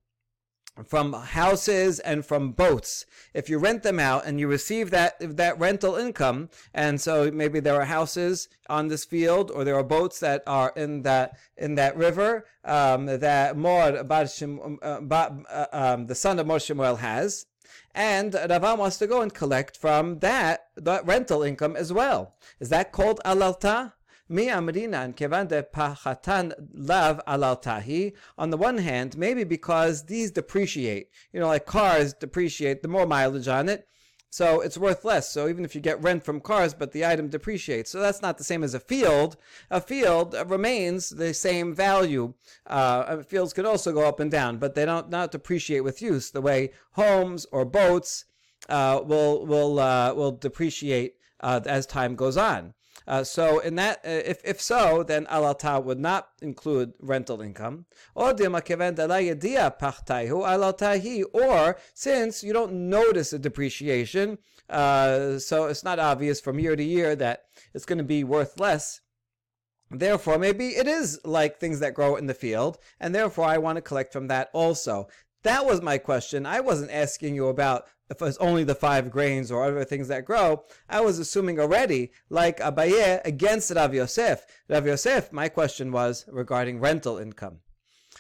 from 0.84 1.13
houses 1.13 2.00
and 2.00 2.25
from 2.25 2.51
boats. 2.51 3.05
If 3.34 3.50
you 3.50 3.58
rent 3.58 3.84
them 3.84 4.00
out 4.00 4.25
and 4.25 4.39
you 4.39 4.48
receive 4.48 4.91
that 4.91 5.15
that 5.20 5.60
rental 5.60 5.96
income, 5.96 6.50
and 6.74 7.00
so 7.00 7.32
maybe 7.32 7.60
there 7.60 7.79
are 7.79 7.86
houses 7.86 8.50
on 8.70 8.88
this 8.88 9.05
field 9.05 9.51
or 9.51 9.63
there 9.63 9.75
are 9.75 9.84
boats 9.84 10.20
that 10.20 10.44
are 10.46 10.74
in 10.75 11.03
that 11.03 11.38
in 11.58 11.75
that 11.75 11.96
river 11.96 12.46
um, 12.63 13.05
that 13.05 13.55
Mor 13.55 13.82
uh, 13.82 14.03
uh, 15.12 15.65
um, 15.72 16.08
the 16.08 16.15
son 16.15 16.39
of 16.39 16.48
Mor 16.48 16.60
Shemuel 16.60 16.98
has, 16.98 17.46
and 17.94 18.34
Rava 18.34 18.75
wants 18.75 18.98
to 18.98 19.08
go 19.08 19.22
and 19.22 19.34
collect 19.34 19.77
from 19.77 20.20
that, 20.20 20.67
that 20.75 21.05
rental 21.05 21.44
income 21.44 21.75
as 21.75 21.94
well. 21.94 22.36
Is 22.60 22.70
that 22.70 22.91
called 22.91 23.22
alalta? 23.25 23.94
Mi 24.27 24.48
amrinan 24.48 25.15
kevan 25.15 25.48
de 25.48 25.62
pachatan 25.62 26.53
lav 26.74 27.22
alaltahi. 27.27 28.13
On 28.39 28.50
the 28.50 28.58
one 28.58 28.79
hand, 28.79 29.15
maybe 29.15 29.44
because 29.44 30.05
these 30.05 30.32
depreciate. 30.32 31.10
You 31.32 31.39
know, 31.39 31.48
like 31.48 31.67
cars 31.67 32.13
depreciate, 32.13 32.82
the 32.82 32.88
more 32.88 33.05
mileage 33.05 33.48
on 33.48 33.70
it, 33.70 33.88
so 34.32 34.62
it's 34.62 34.77
worth 34.77 35.05
less. 35.05 35.29
So 35.29 35.48
even 35.48 35.63
if 35.63 35.75
you 35.75 35.79
get 35.79 36.01
rent 36.01 36.24
from 36.24 36.41
cars, 36.41 36.74
but 36.74 36.91
the 36.91 37.05
item 37.05 37.29
depreciates, 37.29 37.91
so 37.91 38.00
that's 38.00 38.22
not 38.22 38.38
the 38.38 38.44
same 38.44 38.63
as 38.63 38.74
a 38.74 38.79
field. 38.79 39.38
A 39.70 39.79
field 39.79 40.36
remains 40.48 41.10
the 41.12 41.34
same 41.34 41.75
value. 41.75 42.34
Uh, 42.65 43.22
fields 43.24 43.53
can 43.53 43.65
also 43.65 43.94
go 43.94 44.08
up 44.08 44.20
and 44.20 44.32
down, 44.32 44.58
but 44.58 44.75
they 44.75 44.86
don't 44.86 45.10
not 45.10 45.32
depreciate 45.32 45.86
with 45.86 46.01
use 46.01 46.32
the 46.32 46.41
way 46.41 46.72
homes 46.94 47.46
or 47.51 47.63
boats 47.63 48.25
uh, 48.70 49.01
will 49.05 49.46
will 49.46 49.79
uh, 49.79 50.13
will 50.13 50.32
depreciate 50.32 51.13
uh, 51.41 51.62
as 51.65 51.86
time 51.86 52.15
goes 52.15 52.38
on. 52.38 52.74
Uh, 53.07 53.24
so 53.24 53.59
in 53.59 53.75
that, 53.75 54.00
uh, 54.05 54.09
if 54.09 54.41
if 54.43 54.59
so, 54.62 55.03
then 55.03 55.25
alata 55.27 55.79
would 55.83 56.00
not 56.00 56.29
include 56.41 56.93
rental 57.00 57.41
income. 57.41 57.85
Or 58.15 58.33
since 61.93 62.43
you 62.43 62.53
don't 62.53 62.89
notice 62.89 63.33
a 63.33 63.39
depreciation, 63.39 64.38
uh, 64.69 65.39
so 65.39 65.65
it's 65.65 65.83
not 65.83 66.00
obvious 66.00 66.41
from 66.41 66.59
year 66.59 66.75
to 66.75 66.83
year 66.83 67.15
that 67.15 67.43
it's 67.74 67.85
going 67.85 68.00
to 68.00 68.03
be 68.03 68.24
worth 68.24 68.59
less. 68.59 69.01
Therefore, 69.91 70.39
maybe 70.39 70.69
it 70.69 70.88
is 70.88 71.19
like 71.24 71.59
things 71.59 71.79
that 71.79 71.93
grow 71.93 72.15
in 72.15 72.25
the 72.25 72.33
field, 72.33 72.79
and 73.00 73.13
therefore 73.13 73.45
I 73.45 73.59
want 73.59 73.75
to 73.75 73.81
collect 73.81 74.12
from 74.12 74.27
that 74.27 74.50
also. 74.51 75.07
That 75.43 75.65
was 75.67 75.79
my 75.79 76.00
question. 76.00 76.47
I 76.47 76.59
wasn't 76.59 76.89
asking 76.89 77.35
you 77.35 77.50
about 77.50 77.85
if 78.09 78.21
it's 78.21 78.38
only 78.38 78.63
the 78.63 78.75
five 78.75 79.12
grains 79.12 79.51
or 79.51 79.63
other 79.63 79.83
things 79.83 80.07
that 80.09 80.25
grow, 80.25 80.63
I 80.89 81.01
was 81.01 81.19
assuming 81.19 81.59
already, 81.59 82.12
like 82.29 82.59
Abaye 82.59 83.21
against 83.25 83.71
Rav 83.71 83.93
Yosef. 83.93 84.45
Rav 84.69 84.85
Yosef, 84.85 85.31
my 85.31 85.50
question 85.50 85.91
was 85.91 86.25
regarding 86.27 86.79
rental 86.79 87.17
income. 87.17 87.59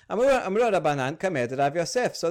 So 0.07 0.17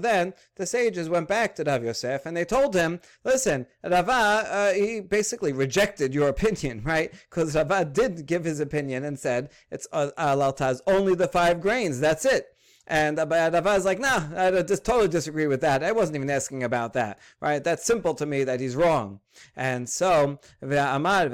then 0.01 0.35
the 0.57 0.67
sages 0.67 1.09
went 1.09 1.27
back 1.29 1.57
to 1.57 1.65
Rav 1.65 1.83
Yosef 1.83 2.25
and 2.25 2.37
they 2.37 2.45
told 2.45 2.75
him, 2.75 3.01
listen, 3.25 3.67
Rava, 3.83 4.13
uh, 4.13 4.73
he 4.73 5.01
basically 5.01 5.53
rejected 5.53 6.15
your 6.15 6.29
opinion, 6.29 6.83
right? 6.85 7.13
Because 7.29 7.57
Rava 7.57 7.85
did 7.85 8.27
give 8.27 8.45
his 8.45 8.61
opinion 8.61 9.05
and 9.05 9.19
said 9.19 9.51
it's 9.71 9.89
uh, 9.93 10.11
alaltaz 10.17 10.81
only 10.87 11.15
the 11.15 11.27
five 11.29 11.61
grains, 11.61 11.99
that's 11.99 12.25
it. 12.25 12.54
And 12.87 13.17
Rava 13.17 13.75
is 13.75 13.87
uh, 13.87 13.89
like, 13.89 13.99
nah, 13.99 14.29
I 14.37 14.63
just 14.63 14.85
totally 14.85 15.09
disagree 15.09 15.47
with 15.47 15.63
that. 15.63 15.83
I 15.83 15.93
wasn't 15.93 16.17
even 16.17 16.31
asking 16.31 16.63
about 16.63 16.93
that, 16.93 17.19
right? 17.41 17.63
That's 17.65 17.85
simple 17.85 18.15
to 18.15 18.27
me 18.27 18.45
that 18.45 18.61
he's 18.61 18.77
wrong. 18.77 19.21
And 19.57 19.89
so, 19.89 20.41
Amar 20.63 21.29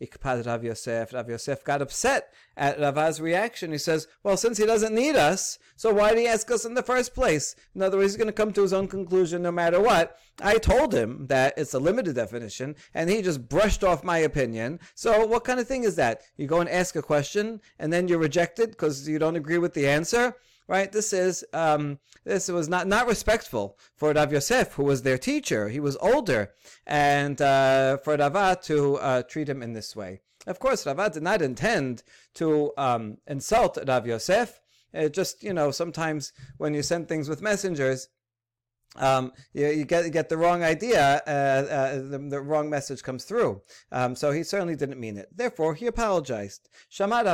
ikpad 0.00 0.46
Rav 0.46 0.64
Yosef. 0.64 1.12
Rav 1.12 1.28
Yosef 1.28 1.64
got 1.64 1.82
upset 1.82 2.32
at 2.56 2.80
Rava's 2.80 3.20
reaction. 3.20 3.72
He 3.72 3.78
says, 3.78 4.08
well, 4.22 4.36
since 4.36 4.58
he 4.58 4.66
doesn't 4.66 4.94
need 4.94 5.16
us, 5.16 5.58
so 5.76 5.92
why 5.92 6.10
did 6.10 6.18
he 6.18 6.26
ask 6.26 6.50
us 6.50 6.64
in 6.64 6.74
the 6.74 6.82
first 6.82 7.14
place? 7.14 7.54
In 7.74 7.82
other 7.82 7.96
words, 7.96 8.12
he's 8.12 8.16
going 8.16 8.26
to 8.26 8.32
come 8.32 8.52
to 8.52 8.62
his 8.62 8.72
own 8.72 8.88
conclusion 8.88 9.42
no 9.42 9.52
matter 9.52 9.80
what. 9.80 10.18
I 10.40 10.58
told 10.58 10.92
him 10.92 11.26
that 11.28 11.54
it's 11.56 11.74
a 11.74 11.78
limited 11.78 12.16
definition, 12.16 12.76
and 12.94 13.08
he 13.08 13.22
just 13.22 13.48
brushed 13.48 13.84
off 13.84 14.04
my 14.04 14.18
opinion. 14.18 14.80
So 14.94 15.24
what 15.26 15.44
kind 15.44 15.60
of 15.60 15.68
thing 15.68 15.84
is 15.84 15.96
that? 15.96 16.22
You 16.36 16.46
go 16.46 16.60
and 16.60 16.68
ask 16.68 16.96
a 16.96 17.02
question, 17.02 17.60
and 17.78 17.92
then 17.92 18.08
you 18.08 18.18
reject 18.18 18.58
it 18.58 18.70
because 18.70 19.08
you 19.08 19.18
don't 19.18 19.36
agree 19.36 19.58
with 19.58 19.74
the 19.74 19.88
answer? 19.88 20.34
Right? 20.68 20.92
This 20.92 21.12
is 21.12 21.44
um, 21.52 21.98
this 22.24 22.48
was 22.48 22.68
not 22.68 22.86
not 22.86 23.08
respectful 23.08 23.78
for 23.96 24.12
Rav 24.12 24.32
Yosef, 24.32 24.74
who 24.74 24.84
was 24.84 25.02
their 25.02 25.18
teacher. 25.18 25.68
He 25.68 25.80
was 25.80 25.96
older, 25.96 26.52
and 26.86 27.40
uh, 27.40 27.96
for 27.98 28.16
Rava 28.16 28.58
to 28.64 28.96
uh, 28.96 29.22
treat 29.22 29.48
him 29.48 29.62
in 29.62 29.72
this 29.72 29.96
way. 29.96 30.20
Of 30.46 30.60
course, 30.60 30.86
Rava 30.86 31.10
did 31.10 31.22
not 31.22 31.42
intend 31.42 32.02
to 32.34 32.72
um, 32.76 33.18
insult 33.26 33.78
Rav 33.86 34.06
Yosef. 34.06 34.60
It 34.92 35.12
just, 35.12 35.42
you 35.42 35.52
know, 35.52 35.70
sometimes 35.70 36.32
when 36.56 36.72
you 36.72 36.82
send 36.82 37.08
things 37.08 37.28
with 37.28 37.42
messengers, 37.42 38.08
um, 38.96 39.32
you, 39.52 39.68
you, 39.68 39.84
get 39.84 40.10
get 40.10 40.28
the 40.28 40.36
wrong 40.36 40.62
idea, 40.62 41.22
uh, 41.26 41.30
uh, 41.30 41.94
the, 41.96 42.18
the, 42.30 42.40
wrong 42.40 42.68
message 42.70 43.02
comes 43.02 43.24
through. 43.24 43.62
Um, 43.92 44.16
so 44.16 44.30
he 44.32 44.42
certainly 44.42 44.76
didn't 44.76 44.98
mean 44.98 45.16
it. 45.16 45.28
Therefore, 45.34 45.74
he 45.74 45.86
apologized. 45.86 46.68
So 46.88 47.06
Rava 47.06 47.28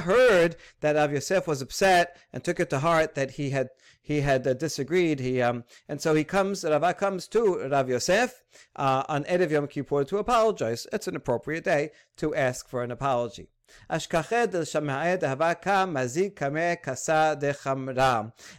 heard 0.00 0.56
that 0.80 0.96
Rav 0.96 1.12
Yosef 1.12 1.46
was 1.46 1.62
upset 1.62 2.16
and 2.32 2.42
took 2.44 2.60
it 2.60 2.70
to 2.70 2.80
heart 2.80 3.14
that 3.14 3.32
he 3.32 3.50
had 3.50 3.68
he 4.02 4.20
had 4.20 4.46
uh, 4.46 4.54
disagreed. 4.54 5.20
He 5.20 5.40
um, 5.40 5.64
and 5.88 6.00
so 6.00 6.14
he 6.14 6.24
comes. 6.24 6.64
Rava 6.64 6.94
comes 6.94 7.28
to 7.28 7.68
Rav 7.68 7.88
Yosef 7.88 8.42
uh, 8.76 9.04
on 9.08 9.24
Erev 9.24 9.50
Yom 9.50 9.66
Kippur 9.66 10.04
to 10.04 10.18
apologize. 10.18 10.86
It's 10.92 11.08
an 11.08 11.16
appropriate 11.16 11.64
day 11.64 11.90
to 12.16 12.34
ask 12.34 12.68
for 12.68 12.82
an 12.82 12.90
apology. 12.90 13.48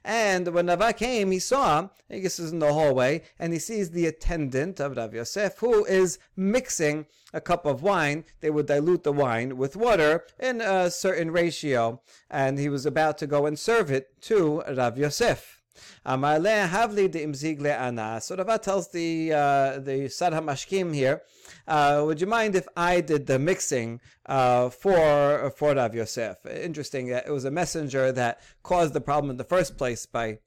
And 0.04 0.48
when 0.48 0.68
Rava 0.68 0.94
came, 0.94 1.32
he 1.32 1.40
saw, 1.40 1.90
I 2.10 2.20
guess 2.20 2.40
is 2.40 2.52
in 2.52 2.60
the 2.60 2.74
hallway, 2.74 3.24
and 3.40 3.54
he 3.54 3.60
sees 3.60 3.92
the 3.92 4.06
attendant 4.06 4.80
of 4.80 4.98
Rav 4.98 5.14
Yosef 5.14 5.58
who 5.60 5.86
is 5.86 6.20
mixing 6.36 7.06
a 7.34 7.42
cup 7.42 7.66
of 7.66 7.82
wine. 7.82 8.26
They 8.40 8.50
would 8.50 8.68
dilute 8.68 9.04
the 9.04 9.12
wine 9.12 9.58
with 9.58 9.76
water 9.76 10.26
in 10.40 10.62
a 10.62 10.90
certain 10.90 11.32
ratio, 11.32 12.02
and 12.30 12.58
he 12.58 12.70
was 12.70 12.86
about 12.86 13.18
to 13.20 13.28
go 13.28 13.46
and 13.46 13.60
serve 13.60 13.92
it 13.92 14.22
to 14.24 14.62
Rav 14.62 14.98
Yosef. 14.98 15.55
Havli 16.06 17.12
de 17.12 17.72
ana. 17.72 18.20
So 18.22 18.36
Rava 18.36 18.58
tells 18.58 18.92
the 18.92 19.34
uh, 19.34 19.80
the 19.80 20.10
Sar 20.10 20.32
Hamashkim 20.32 20.94
here, 20.94 21.22
uh, 21.68 22.04
would 22.06 22.22
you 22.22 22.28
mind 22.28 22.56
if 22.56 22.68
I 22.76 23.02
did 23.02 23.28
the 23.28 23.40
mixing 23.40 24.02
uh, 24.26 24.70
for 24.70 25.52
for 25.56 25.76
Rav 25.76 25.96
Yosef? 25.96 26.46
Interesting. 26.46 27.08
It 27.10 27.30
was 27.30 27.46
a 27.46 27.52
messenger 27.52 28.12
that 28.12 28.42
caused 28.64 28.94
the 28.94 29.02
problem 29.02 29.30
in 29.32 29.38
the 29.38 29.44
first 29.44 29.78
place 29.78 30.06
by 30.06 30.40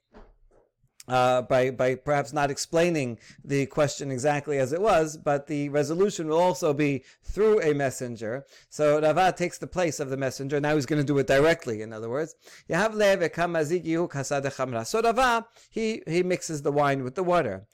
uh, 1.08 1.42
by 1.42 1.70
by 1.70 1.94
perhaps 1.94 2.32
not 2.32 2.50
explaining 2.50 3.18
the 3.44 3.66
question 3.66 4.10
exactly 4.10 4.58
as 4.58 4.72
it 4.72 4.80
was, 4.80 5.16
but 5.16 5.46
the 5.46 5.68
resolution 5.70 6.28
will 6.28 6.38
also 6.38 6.72
be 6.72 7.04
through 7.22 7.60
a 7.62 7.74
messenger. 7.74 8.44
So 8.68 9.00
Rava 9.00 9.32
takes 9.32 9.58
the 9.58 9.66
place 9.66 10.00
of 10.00 10.10
the 10.10 10.16
messenger. 10.16 10.60
Now 10.60 10.74
he's 10.74 10.86
going 10.86 11.00
to 11.00 11.06
do 11.06 11.18
it 11.18 11.26
directly. 11.26 11.82
In 11.82 11.92
other 11.92 12.08
words, 12.08 12.34
so 12.68 12.76
Rava 15.02 15.46
he 15.70 16.02
he 16.06 16.22
mixes 16.22 16.62
the 16.62 16.72
wine 16.72 17.04
with 17.04 17.14
the 17.14 17.24
water. 17.24 17.66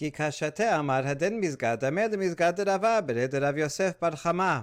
כי 0.00 0.10
קשתה 0.10 0.78
אמר 0.78 1.06
הדן 1.06 1.34
מסגד, 1.34 1.84
אמר 1.88 2.06
למסגד 2.12 2.52
רבה 2.66 3.00
ברד 3.00 3.34
רב 3.34 3.56
יוסף 3.56 3.92
בר 4.02 4.16
חמה. 4.16 4.60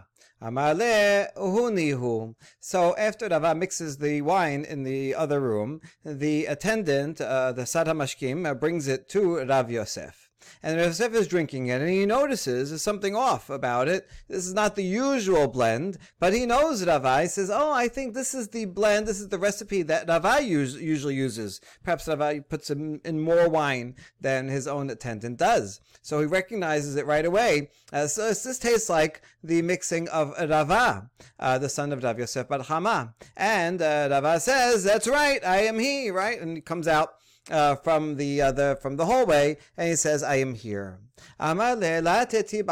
אמר 0.47 0.73
לה, 0.73 1.23
הוני 1.35 1.91
הוא. 1.91 2.33
So 2.61 2.95
after 2.97 3.29
Rava 3.29 3.53
mixes 3.53 3.97
the 3.97 4.21
wine 4.23 4.65
in 4.65 4.83
the 4.83 5.13
other 5.13 5.39
room, 5.39 5.79
the 6.03 6.47
attendant, 6.47 7.21
uh, 7.21 7.51
the 7.51 7.67
Sar 7.67 7.85
Hamashkim, 7.85 8.49
uh, 8.49 8.55
brings 8.55 8.87
it 8.87 9.09
to 9.09 9.45
Rav 9.45 9.69
Yosef. 9.69 10.26
And 10.63 10.79
Yosef 10.79 11.13
is 11.13 11.27
drinking 11.27 11.67
it, 11.67 11.81
and 11.81 11.89
he 11.89 12.05
notices 12.05 12.69
there's 12.69 12.81
something 12.81 13.15
off 13.15 13.49
about 13.49 13.87
it. 13.87 14.07
This 14.27 14.45
is 14.45 14.53
not 14.53 14.75
the 14.75 14.83
usual 14.83 15.47
blend, 15.47 15.97
but 16.19 16.33
he 16.33 16.45
knows 16.45 16.83
Ravai. 16.83 17.29
Says, 17.29 17.49
"Oh, 17.49 17.71
I 17.71 17.87
think 17.87 18.13
this 18.13 18.33
is 18.33 18.49
the 18.49 18.65
blend. 18.65 19.07
This 19.07 19.19
is 19.19 19.29
the 19.29 19.37
recipe 19.37 19.83
that 19.83 20.07
Ravai 20.07 20.45
usually 20.45 21.15
uses. 21.15 21.61
Perhaps 21.83 22.07
Ravai 22.07 22.47
puts 22.47 22.69
in, 22.69 23.01
in 23.05 23.21
more 23.21 23.49
wine 23.49 23.95
than 24.19 24.47
his 24.47 24.67
own 24.67 24.89
attendant 24.89 25.37
does." 25.37 25.79
So 26.01 26.19
he 26.19 26.25
recognizes 26.25 26.95
it 26.95 27.05
right 27.05 27.25
away. 27.25 27.69
Uh, 27.91 28.07
so 28.07 28.27
this 28.27 28.59
tastes 28.59 28.89
like 28.89 29.21
the 29.43 29.61
mixing 29.61 30.07
of 30.09 30.33
Rava, 30.39 31.09
uh, 31.39 31.57
the 31.57 31.69
son 31.69 31.91
of 31.91 32.03
Rav 32.03 32.19
Yosef 32.19 32.47
Bar 32.47 32.63
Hama. 32.63 33.13
And 33.35 33.81
uh, 33.81 34.07
Rava 34.09 34.39
says, 34.39 34.83
"That's 34.83 35.07
right, 35.07 35.43
I 35.45 35.63
am 35.63 35.79
he." 35.79 36.09
Right, 36.09 36.39
and 36.39 36.57
he 36.57 36.61
comes 36.61 36.87
out 36.87 37.15
uh, 37.49 37.75
from 37.75 38.15
the 38.15 38.39
the 38.51 38.77
from 38.81 38.97
the 38.97 39.05
hallway, 39.05 39.57
and 39.77 39.89
he 39.89 39.95
says, 39.95 40.23
"I 40.23 40.35
am 40.35 40.53
here." 40.55 40.99
Amar 41.39 41.75
le'elateti. 41.75 42.63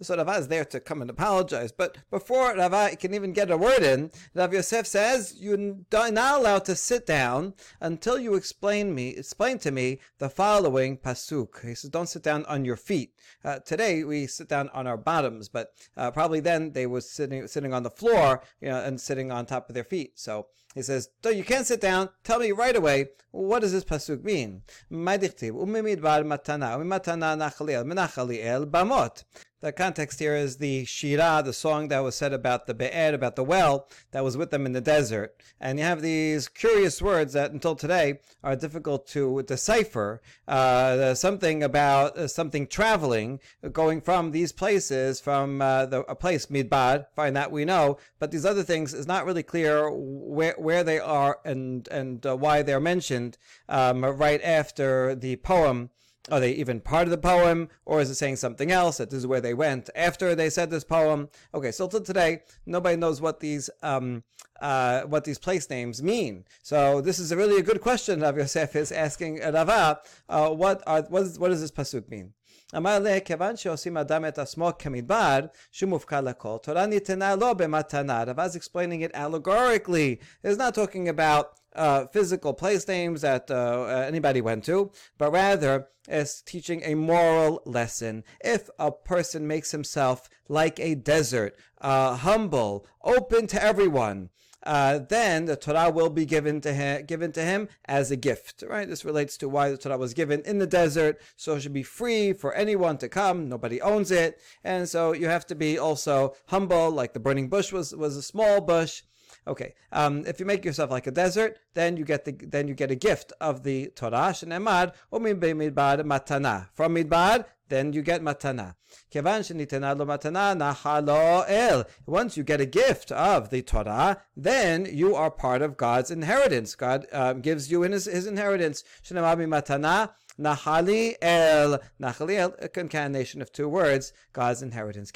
So 0.00 0.16
Rava 0.16 0.32
is 0.32 0.48
there 0.48 0.64
to 0.64 0.80
come 0.80 1.00
and 1.00 1.10
apologize. 1.10 1.72
But 1.72 1.98
before 2.10 2.54
Rava 2.54 2.96
can 2.96 3.14
even 3.14 3.32
get 3.32 3.50
a 3.50 3.56
word 3.56 3.82
in, 3.82 4.10
Rav 4.34 4.52
Yosef 4.52 4.86
says, 4.86 5.34
you're 5.38 5.56
not 5.56 6.12
allowed 6.12 6.64
to 6.66 6.76
sit 6.76 7.06
down 7.06 7.54
until 7.80 8.18
you 8.18 8.34
explain 8.34 8.94
me, 8.94 9.08
explain 9.10 9.58
to 9.58 9.70
me 9.70 10.00
the 10.18 10.28
following 10.28 10.96
pasuk. 10.96 11.66
He 11.66 11.74
says, 11.74 11.90
don't 11.90 12.08
sit 12.08 12.22
down 12.22 12.44
on 12.46 12.64
your 12.64 12.76
feet. 12.76 13.14
Uh, 13.44 13.58
today 13.60 14.04
we 14.04 14.26
sit 14.26 14.48
down 14.48 14.68
on 14.70 14.86
our 14.86 14.96
bottoms, 14.96 15.48
but 15.48 15.72
uh, 15.96 16.10
probably 16.10 16.40
then 16.40 16.72
they 16.72 16.86
were 16.86 17.00
sitting, 17.00 17.46
sitting 17.46 17.72
on 17.72 17.82
the 17.82 17.90
floor, 17.90 18.42
you 18.60 18.68
know, 18.68 18.80
and 18.80 19.00
sitting 19.00 19.30
on 19.30 19.46
top 19.46 19.68
of 19.68 19.74
their 19.74 19.84
feet. 19.84 20.18
So 20.18 20.46
he 20.74 20.82
says, 20.82 21.08
you 21.24 21.44
can't 21.44 21.66
sit 21.66 21.80
down. 21.80 22.08
Tell 22.24 22.40
me 22.40 22.50
right 22.52 22.74
away, 22.74 23.10
what 23.30 23.60
does 23.60 23.72
this 23.72 23.84
pasuk 23.84 24.24
mean? 24.24 24.62
מה 24.90 25.16
דכתיב? 25.16 25.56
וממדבר 25.56 26.22
מתנה, 26.24 26.76
וממתנה 26.80 27.34
נחליאל, 27.34 27.82
מנחליאל 27.82 28.64
במות. 28.64 29.24
The 29.60 29.72
context 29.72 30.18
here 30.18 30.36
is 30.36 30.58
the 30.58 30.84
Shira, 30.84 31.40
the 31.42 31.54
song 31.54 31.88
that 31.88 32.00
was 32.00 32.14
said 32.14 32.34
about 32.34 32.66
the 32.66 32.74
Be'er, 32.74 33.14
about 33.14 33.34
the 33.34 33.42
well 33.42 33.88
that 34.10 34.22
was 34.22 34.36
with 34.36 34.50
them 34.50 34.66
in 34.66 34.72
the 34.72 34.80
desert. 34.82 35.34
And 35.58 35.78
you 35.78 35.86
have 35.86 36.02
these 36.02 36.48
curious 36.48 37.00
words 37.00 37.32
that 37.32 37.50
until 37.50 37.74
today 37.74 38.20
are 38.42 38.56
difficult 38.56 39.06
to 39.08 39.42
decipher. 39.44 40.20
Uh, 40.46 41.14
something 41.14 41.62
about 41.62 42.18
uh, 42.18 42.28
something 42.28 42.66
traveling, 42.66 43.40
going 43.72 44.02
from 44.02 44.32
these 44.32 44.52
places, 44.52 45.18
from 45.18 45.62
uh, 45.62 45.86
the, 45.86 46.00
a 46.00 46.14
place, 46.14 46.46
Midbar, 46.46 47.06
fine, 47.16 47.32
that 47.32 47.50
we 47.50 47.64
know, 47.64 47.96
but 48.18 48.32
these 48.32 48.44
other 48.44 48.64
things 48.64 48.92
is 48.92 49.06
not 49.06 49.24
really 49.24 49.42
clear 49.42 49.90
where, 49.90 50.56
where 50.58 50.84
they 50.84 50.98
are 50.98 51.38
and, 51.42 51.88
and 51.88 52.26
uh, 52.26 52.36
why 52.36 52.60
they're 52.60 52.80
mentioned 52.80 53.38
um, 53.70 54.04
right 54.04 54.42
after 54.42 55.14
the 55.14 55.36
poem 55.36 55.88
are 56.31 56.39
they 56.39 56.51
even 56.51 56.79
part 56.79 57.03
of 57.03 57.11
the 57.11 57.17
poem, 57.17 57.69
or 57.85 58.01
is 58.01 58.09
it 58.09 58.15
saying 58.15 58.35
something 58.35 58.71
else? 58.71 58.97
That 58.97 59.09
this 59.09 59.19
is 59.19 59.27
where 59.27 59.41
they 59.41 59.53
went 59.53 59.89
after 59.95 60.35
they 60.35 60.49
said 60.49 60.69
this 60.69 60.83
poem. 60.83 61.29
Okay, 61.53 61.71
so 61.71 61.87
till 61.87 62.01
today, 62.01 62.41
nobody 62.65 62.95
knows 62.97 63.21
what 63.21 63.39
these 63.39 63.69
um, 63.81 64.23
uh, 64.61 65.01
what 65.03 65.23
these 65.23 65.39
place 65.39 65.69
names 65.69 66.03
mean. 66.03 66.45
So 66.61 67.01
this 67.01 67.19
is 67.19 67.31
a 67.31 67.37
really 67.37 67.57
a 67.57 67.63
good 67.63 67.81
question. 67.81 68.21
Rav 68.21 68.37
Yosef 68.37 68.75
is 68.75 68.91
asking 68.91 69.39
Rava, 69.39 70.01
uh, 70.27 70.49
what 70.49 70.83
are 70.85 71.01
what, 71.03 71.23
is, 71.23 71.39
what 71.39 71.49
does 71.49 71.61
this 71.61 71.71
pasuk 71.71 72.09
mean? 72.09 72.33
אמר 72.75 72.99
לה, 72.99 73.19
כיוון 73.19 73.57
שעושים 73.57 73.97
אדם 73.97 74.25
את 74.25 74.39
עצמו 74.39 74.71
כמדבר, 74.79 75.39
שמופקד 75.71 76.23
לכל, 76.23 76.57
תורה 76.61 76.85
ניתנה 76.85 77.35
לו 77.35 77.55
במתנה. 77.55 78.23
Rava's 78.23 78.55
explaining 78.55 79.01
it 79.01 79.11
allegorically. 79.15 80.19
It's 80.43 80.57
not 80.57 80.75
talking 80.75 81.09
about 81.09 81.59
uh, 81.74 82.06
physical 82.06 82.54
place 82.54 82.86
names 82.88 83.22
that 83.22 83.50
uh, 83.50 84.04
anybody 84.06 84.40
went 84.40 84.64
to, 84.64 84.90
but 85.18 85.32
rather 85.32 85.88
is 86.08 86.42
teaching 86.42 86.82
a 86.84 86.94
moral 86.94 87.62
lesson. 87.64 88.24
If 88.44 88.68
a 88.78 88.92
person 88.92 89.46
makes 89.46 89.70
himself 89.70 90.28
like 90.48 90.78
a 90.78 90.94
desert, 90.94 91.56
uh, 91.80 92.16
humble, 92.16 92.86
open 93.02 93.46
to 93.48 93.62
everyone, 93.62 94.30
uh, 94.64 94.98
then 94.98 95.44
the 95.44 95.56
Torah 95.56 95.90
will 95.90 96.10
be 96.10 96.24
given 96.24 96.60
to 96.62 96.72
him, 96.72 97.04
given 97.04 97.32
to 97.32 97.42
him 97.42 97.68
as 97.84 98.10
a 98.10 98.16
gift. 98.16 98.64
Right? 98.66 98.88
This 98.88 99.04
relates 99.04 99.36
to 99.38 99.48
why 99.48 99.70
the 99.70 99.76
Torah 99.76 99.98
was 99.98 100.14
given 100.14 100.40
in 100.42 100.58
the 100.58 100.66
desert, 100.66 101.20
so 101.36 101.54
it 101.54 101.60
should 101.60 101.74
be 101.74 101.82
free 101.82 102.32
for 102.32 102.54
anyone 102.54 102.96
to 102.98 103.08
come. 103.08 103.48
Nobody 103.48 103.80
owns 103.82 104.10
it, 104.10 104.40
and 104.62 104.88
so 104.88 105.12
you 105.12 105.28
have 105.28 105.46
to 105.46 105.54
be 105.54 105.78
also 105.78 106.34
humble. 106.46 106.90
Like 106.90 107.12
the 107.12 107.20
burning 107.20 107.48
bush 107.48 107.72
was 107.72 107.94
was 107.94 108.16
a 108.16 108.22
small 108.22 108.60
bush. 108.60 109.02
Okay, 109.46 109.74
um, 109.92 110.24
if 110.26 110.40
you 110.40 110.46
make 110.46 110.64
yourself 110.64 110.90
like 110.90 111.06
a 111.06 111.10
desert, 111.10 111.58
then 111.74 111.96
you 111.98 112.04
get 112.04 112.24
the 112.24 112.32
then 112.32 112.66
you 112.66 112.74
get 112.74 112.90
a 112.90 112.94
gift 112.94 113.32
of 113.40 113.62
the 113.62 113.88
Torah. 113.94 114.32
Shenemad 114.32 114.94
umin 115.12 115.38
midbar 115.38 116.00
matana. 116.02 116.68
From 116.72 116.94
midbar, 116.94 117.44
then 117.68 117.92
you 117.92 118.00
get 118.00 118.22
matana. 118.22 118.74
Kevan 119.10 119.42
shenitena 119.42 119.96
matana 119.96 120.56
nachalo 120.56 121.44
el. 121.46 121.84
Once 122.06 122.38
you 122.38 122.42
get 122.42 122.60
a 122.60 122.66
gift 122.66 123.12
of 123.12 123.50
the 123.50 123.60
Torah, 123.60 124.22
then 124.34 124.86
you 124.90 125.14
are 125.14 125.30
part 125.30 125.60
of 125.60 125.76
God's 125.76 126.10
inheritance. 126.10 126.74
God 126.74 127.06
um, 127.12 127.40
gives 127.40 127.70
you 127.70 127.82
in 127.82 127.92
his, 127.92 128.06
his 128.06 128.26
inheritance. 128.26 128.82
Shenemad 129.02 129.36
matana 129.46 130.10
Nahali 130.38 131.14
el. 131.22 131.78
Nahali 132.00 132.36
el, 132.36 132.54
a 132.60 132.68
concatenation 132.68 133.40
of 133.40 133.52
two 133.52 133.68
words, 133.68 134.12
God's 134.32 134.62
inheritance. 134.62 135.12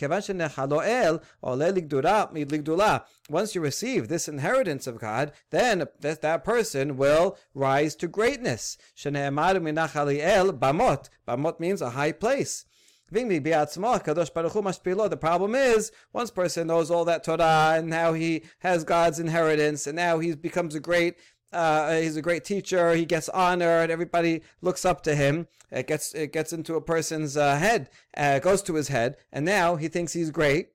Once 3.30 3.54
you 3.54 3.60
receive 3.60 4.08
this 4.08 4.28
inheritance 4.28 4.86
of 4.86 4.98
God, 4.98 5.32
then 5.50 5.84
that, 6.00 6.22
that 6.22 6.44
person 6.44 6.96
will 6.96 7.36
rise 7.54 7.94
to 7.96 8.08
greatness. 8.08 8.78
Bamot. 8.96 11.08
Bamot 11.26 11.60
means 11.60 11.82
a 11.82 11.90
high 11.90 12.12
place. 12.12 12.64
The 13.10 15.16
problem 15.18 15.54
is, 15.54 15.92
once 16.12 16.30
person 16.30 16.66
knows 16.66 16.90
all 16.90 17.06
that 17.06 17.24
Torah 17.24 17.74
and 17.76 17.88
now 17.88 18.12
he 18.12 18.42
has 18.58 18.84
God's 18.84 19.18
inheritance 19.18 19.86
and 19.86 19.96
now 19.96 20.18
he 20.18 20.34
becomes 20.34 20.74
a 20.74 20.80
great 20.80 21.16
uh, 21.52 21.96
he's 21.96 22.16
a 22.16 22.22
great 22.22 22.44
teacher. 22.44 22.94
He 22.94 23.04
gets 23.04 23.28
honored. 23.28 23.90
Everybody 23.90 24.42
looks 24.60 24.84
up 24.84 25.02
to 25.02 25.14
him. 25.14 25.48
It 25.70 25.86
gets 25.86 26.14
it 26.14 26.32
gets 26.32 26.52
into 26.52 26.74
a 26.74 26.80
person's 26.80 27.36
uh, 27.36 27.56
head. 27.56 27.90
Uh, 28.16 28.38
goes 28.38 28.62
to 28.62 28.74
his 28.74 28.88
head, 28.88 29.16
and 29.32 29.44
now 29.44 29.76
he 29.76 29.88
thinks 29.88 30.12
he's 30.12 30.30
great 30.30 30.70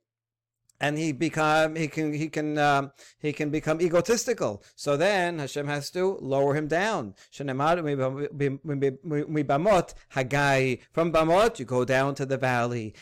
and 0.83 0.97
he 0.97 1.13
become 1.13 1.75
he 1.75 1.87
can 1.87 2.11
he 2.11 2.27
can 2.27 2.57
um, 2.57 2.91
he 3.19 3.31
can 3.31 3.49
become 3.49 3.79
egotistical. 3.81 4.61
So 4.75 4.97
then 4.97 5.39
Hashem 5.39 5.65
has 5.67 5.89
to 5.91 6.17
lower 6.21 6.55
him 6.55 6.67
down. 6.67 7.15
From 7.31 7.49
Bamot 11.13 11.59
you 11.59 11.65
go 11.65 11.85
down 11.85 12.15
to 12.15 12.25
the 12.25 12.37
valley. 12.37 12.93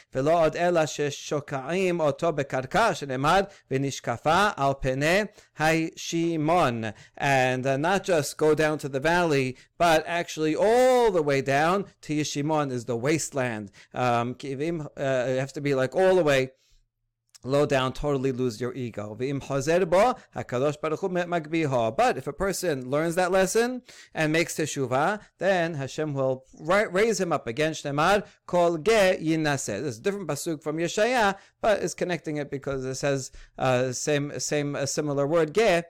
And 7.17 7.65
uh, 7.65 7.77
not 7.77 8.03
just 8.03 8.37
go 8.37 8.53
down 8.55 8.77
to 8.77 8.89
the 8.89 8.99
valley, 8.99 9.57
but 9.79 10.03
actually 10.05 10.55
all 10.55 11.09
the 11.09 11.23
way 11.23 11.41
down 11.41 11.85
to 12.01 12.13
Yeshimon 12.13 12.71
is 12.71 12.85
the 12.85 12.95
wasteland. 12.95 13.71
Um, 13.95 14.35
uh, 14.97 15.25
have 15.25 15.53
to 15.53 15.61
be 15.61 15.73
like 15.73 15.95
all 15.95 16.15
the 16.15 16.23
way 16.23 16.51
low 17.43 17.65
down, 17.65 17.93
totally 17.93 18.31
lose 18.31 18.61
your 18.61 18.73
ego. 18.73 19.15
But 19.15 19.27
if 22.17 22.27
a 22.27 22.33
person 22.33 22.89
learns 22.89 23.15
that 23.15 23.31
lesson 23.31 23.81
and 24.13 24.31
makes 24.31 24.55
teshuvah, 24.55 25.19
then 25.37 25.73
Hashem 25.75 26.13
will 26.13 26.45
raise 26.59 27.19
him 27.19 27.33
up 27.33 27.47
again. 27.47 27.73
Shnemar 27.73 28.25
kol 28.45 28.77
ge 28.77 29.19
yinaseh. 29.19 29.81
There's 29.81 29.97
a 29.97 30.01
different 30.01 30.27
pasuk 30.27 30.61
from 30.61 30.77
Yeshaya, 30.77 31.35
but 31.61 31.81
it's 31.81 31.93
connecting 31.93 32.37
it 32.37 32.49
because 32.49 32.85
it 32.85 32.95
says 32.95 33.31
uh, 33.57 33.91
same 33.91 34.39
same 34.39 34.77
similar 34.85 35.27
word 35.27 35.55
ge 35.55 35.83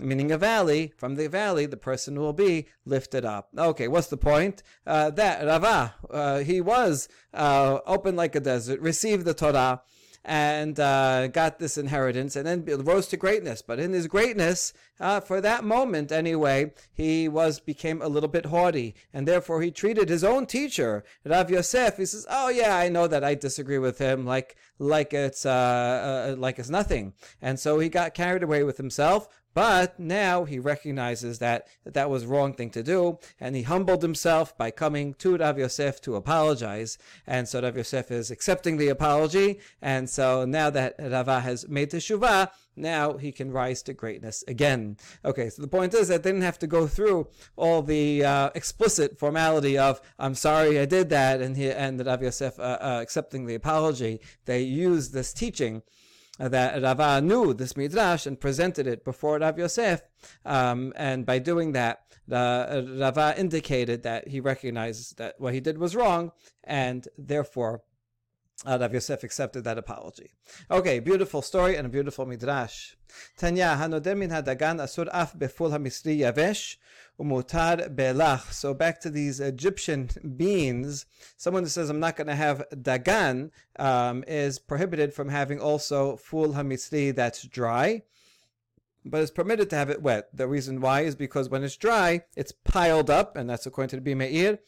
meaning 0.00 0.30
a 0.30 0.38
valley. 0.38 0.92
From 0.96 1.16
the 1.16 1.28
valley, 1.28 1.66
the 1.66 1.76
person 1.76 2.18
will 2.18 2.32
be 2.32 2.68
lifted 2.84 3.24
up. 3.24 3.48
Okay, 3.56 3.88
what's 3.88 4.08
the 4.08 4.16
point? 4.16 4.62
Uh, 4.86 5.10
that 5.10 5.44
Rava, 5.44 5.94
uh, 6.10 6.38
he 6.38 6.60
was 6.60 7.08
uh, 7.34 7.78
open 7.86 8.16
like 8.16 8.34
a 8.34 8.40
desert, 8.40 8.80
received 8.80 9.24
the 9.24 9.34
Torah, 9.34 9.82
and 10.28 10.78
uh, 10.78 11.26
got 11.28 11.58
this 11.58 11.78
inheritance 11.78 12.36
and 12.36 12.46
then 12.46 12.84
rose 12.84 13.06
to 13.08 13.16
greatness. 13.16 13.62
But 13.62 13.80
in 13.80 13.94
his 13.94 14.06
greatness, 14.06 14.74
uh, 15.00 15.20
for 15.20 15.40
that 15.40 15.64
moment 15.64 16.12
anyway, 16.12 16.74
he 16.92 17.28
was 17.28 17.60
became 17.60 18.02
a 18.02 18.08
little 18.08 18.28
bit 18.28 18.46
haughty, 18.46 18.94
and 19.14 19.26
therefore 19.26 19.62
he 19.62 19.70
treated 19.70 20.10
his 20.10 20.22
own 20.22 20.44
teacher, 20.44 21.02
Rav 21.24 21.50
Yosef. 21.50 21.96
He 21.96 22.04
says, 22.04 22.26
"Oh 22.28 22.50
yeah, 22.50 22.76
I 22.76 22.90
know 22.90 23.06
that 23.06 23.24
I 23.24 23.34
disagree 23.34 23.78
with 23.78 23.98
him, 23.98 24.26
like 24.26 24.56
like 24.78 25.14
it's 25.14 25.46
uh, 25.46 26.32
uh, 26.32 26.36
like 26.38 26.58
it's 26.58 26.68
nothing." 26.68 27.14
And 27.40 27.58
so 27.58 27.78
he 27.78 27.88
got 27.88 28.12
carried 28.12 28.42
away 28.42 28.64
with 28.64 28.76
himself, 28.76 29.28
But 29.54 29.98
now 29.98 30.44
he 30.44 30.58
recognizes 30.58 31.38
that 31.40 31.58
that, 31.58 31.94
that 31.94 32.10
was 32.10 32.26
wrong 32.26 32.54
thing 32.54 32.70
to 32.70 32.82
do, 32.82 33.18
and 33.40 33.56
he 33.56 33.62
humbled 33.62 34.02
himself 34.02 34.56
by 34.56 34.70
coming 34.70 35.14
to 35.14 35.36
Rav 35.36 35.58
Yosef 35.58 36.00
to 36.02 36.16
apologize. 36.16 36.98
And 37.26 37.48
so 37.48 37.60
Rav 37.60 37.76
Yosef 37.76 38.10
is 38.10 38.30
accepting 38.30 38.76
the 38.76 38.88
apology, 38.88 39.58
and 39.82 40.08
so 40.08 40.44
now 40.44 40.70
that 40.70 40.94
Rava 40.98 41.40
has 41.40 41.68
made 41.68 41.90
teshuvah, 41.90 42.50
now 42.76 43.16
he 43.16 43.32
can 43.32 43.50
rise 43.50 43.82
to 43.82 43.92
greatness 43.92 44.44
again. 44.46 44.96
Okay, 45.24 45.50
so 45.50 45.62
the 45.62 45.68
point 45.68 45.94
is 45.94 46.08
that 46.08 46.22
they 46.22 46.30
didn't 46.30 46.42
have 46.42 46.60
to 46.60 46.68
go 46.68 46.86
through 46.86 47.26
all 47.56 47.82
the 47.82 48.24
uh, 48.24 48.50
explicit 48.54 49.18
formality 49.18 49.76
of 49.76 50.00
"I'm 50.18 50.36
sorry 50.36 50.78
I 50.78 50.84
did 50.84 51.08
that" 51.10 51.40
and 51.40 51.56
he 51.56 51.70
and 51.70 52.04
Rav 52.06 52.22
Yosef 52.22 52.58
uh, 52.60 52.78
uh, 52.80 52.98
accepting 53.02 53.46
the 53.46 53.56
apology. 53.56 54.20
They 54.44 54.62
used 54.62 55.12
this 55.12 55.32
teaching 55.32 55.82
that 56.38 56.82
Rava 56.82 57.20
knew 57.20 57.52
this 57.52 57.76
midrash 57.76 58.26
and 58.26 58.40
presented 58.40 58.86
it 58.86 59.04
before 59.04 59.38
Rav 59.38 59.58
Yosef, 59.58 60.02
um, 60.44 60.92
and 60.96 61.26
by 61.26 61.38
doing 61.38 61.72
that, 61.72 62.02
Rava 62.28 63.34
indicated 63.36 64.02
that 64.02 64.28
he 64.28 64.40
recognizes 64.40 65.10
that 65.12 65.34
what 65.38 65.54
he 65.54 65.60
did 65.60 65.78
was 65.78 65.96
wrong, 65.96 66.32
and 66.64 67.08
therefore 67.16 67.82
uh, 68.66 68.78
Rav 68.80 68.92
Yosef 68.92 69.22
accepted 69.22 69.64
that 69.64 69.78
apology. 69.78 70.30
Okay, 70.70 70.98
beautiful 70.98 71.42
story 71.42 71.76
and 71.76 71.86
a 71.86 71.90
beautiful 71.90 72.26
midrash. 72.26 72.94
Tanya, 73.36 73.76
hanoder 73.78 74.16
min 74.16 74.30
hadagan 74.30 74.80
asur 74.80 75.08
af 75.12 75.38
beful 75.38 75.70
hamisri 75.70 76.18
yavesh 76.18 76.76
umutar 77.20 77.94
belach. 77.94 78.52
So 78.52 78.74
back 78.74 79.00
to 79.00 79.10
these 79.10 79.40
Egyptian 79.40 80.10
beans. 80.36 81.06
Someone 81.36 81.62
who 81.62 81.68
says 81.68 81.88
I'm 81.88 82.00
not 82.00 82.16
going 82.16 82.26
to 82.26 82.34
have 82.34 82.64
dagan 82.70 83.50
um, 83.78 84.24
is 84.26 84.58
prohibited 84.58 85.14
from 85.14 85.28
having 85.28 85.60
also 85.60 86.16
ful 86.16 86.54
hamisri 86.54 87.14
that's 87.14 87.42
dry 87.42 88.02
but 89.04 89.22
it's 89.22 89.30
permitted 89.30 89.70
to 89.70 89.76
have 89.76 89.90
it 89.90 90.02
wet. 90.02 90.28
The 90.34 90.46
reason 90.46 90.80
why 90.80 91.02
is 91.02 91.14
because 91.14 91.48
when 91.48 91.64
it's 91.64 91.76
dry, 91.76 92.22
it's 92.36 92.52
piled 92.52 93.10
up, 93.10 93.36
and 93.36 93.48
that's 93.48 93.66
according 93.66 93.90
to 93.90 94.00
the 94.00 94.14
Bimeir. 94.14 94.58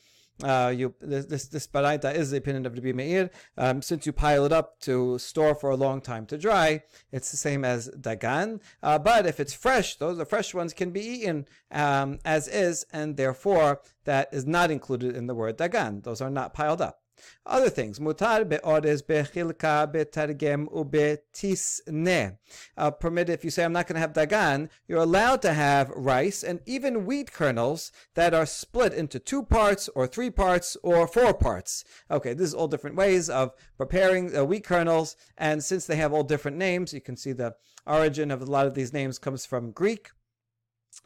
Uh, 0.43 0.73
you 0.75 0.95
this 1.01 1.27
this, 1.27 1.49
this 1.49 1.67
baraita 1.67 2.15
is 2.15 2.31
the 2.31 2.37
opinion 2.37 2.67
of 2.67 2.75
Rabbi 2.75 2.93
Meir. 2.93 3.31
Um, 3.57 3.83
since 3.83 4.07
you 4.07 4.13
pile 4.13 4.45
it 4.45 4.53
up 4.53 4.81
to 4.81 5.19
store 5.19 5.55
for 5.55 5.71
a 5.71 5.77
long 5.77 6.01
time 6.01 6.27
to 6.27 6.39
dry, 6.39 6.83
it's 7.13 7.31
the 7.31 7.37
same 7.37 7.65
as 7.65 7.89
dagan. 7.91 8.61
Uh, 8.83 8.99
but 8.99 9.27
if 9.27 9.41
it's 9.41 9.53
fresh, 9.53 9.97
those 9.97 10.19
the 10.19 10.25
fresh 10.25 10.55
ones 10.55 10.73
can 10.73 10.91
be 10.91 11.01
eaten 11.01 11.47
um, 11.71 12.19
as 12.25 12.49
is, 12.49 12.87
and 12.93 13.17
therefore 13.17 13.81
that 14.05 14.29
is 14.33 14.47
not 14.47 14.71
included 14.71 15.17
in 15.17 15.27
the 15.27 15.35
word 15.35 15.59
dagan. 15.59 16.03
Those 16.03 16.21
are 16.21 16.31
not 16.31 16.55
piled 16.55 16.81
up. 16.81 17.01
Other 17.47 17.71
things, 17.71 17.99
mutar 17.99 18.49
be'odes 18.49 19.03
be'chilka 19.03 19.93
be'targem 19.93 20.67
ube'tisne. 20.69 22.39
Uh, 22.77 22.91
permitted, 22.91 23.33
if 23.35 23.45
you 23.45 23.51
say, 23.51 23.65
I'm 23.65 23.73
not 23.73 23.87
going 23.87 23.95
to 23.95 24.01
have 24.01 24.13
dagan, 24.13 24.69
you're 24.87 24.99
allowed 25.03 25.43
to 25.43 25.53
have 25.53 25.91
rice 25.91 26.43
and 26.43 26.61
even 26.67 27.07
wheat 27.07 27.33
kernels 27.33 27.93
that 28.15 28.35
are 28.35 28.47
split 28.47 28.93
into 28.93 29.19
two 29.19 29.43
parts 29.43 29.89
or 29.95 30.07
three 30.07 30.31
parts 30.31 30.77
or 30.83 31.07
four 31.07 31.35
parts. 31.35 31.85
Okay, 32.11 32.35
this 32.35 32.49
is 32.49 32.55
all 32.55 32.69
different 32.69 32.97
ways 32.97 33.29
of 33.29 33.53
preparing 33.77 34.37
uh, 34.37 34.45
wheat 34.45 34.65
kernels, 34.65 35.17
and 35.37 35.63
since 35.63 35.87
they 35.87 35.97
have 35.97 36.13
all 36.13 36.25
different 36.25 36.57
names, 36.57 36.93
you 36.93 37.01
can 37.01 37.17
see 37.17 37.33
the 37.33 37.55
origin 37.87 38.31
of 38.31 38.43
a 38.43 38.47
lot 38.47 38.67
of 38.67 38.75
these 38.75 38.93
names 38.93 39.19
comes 39.19 39.47
from 39.47 39.73
Greek. 39.73 40.11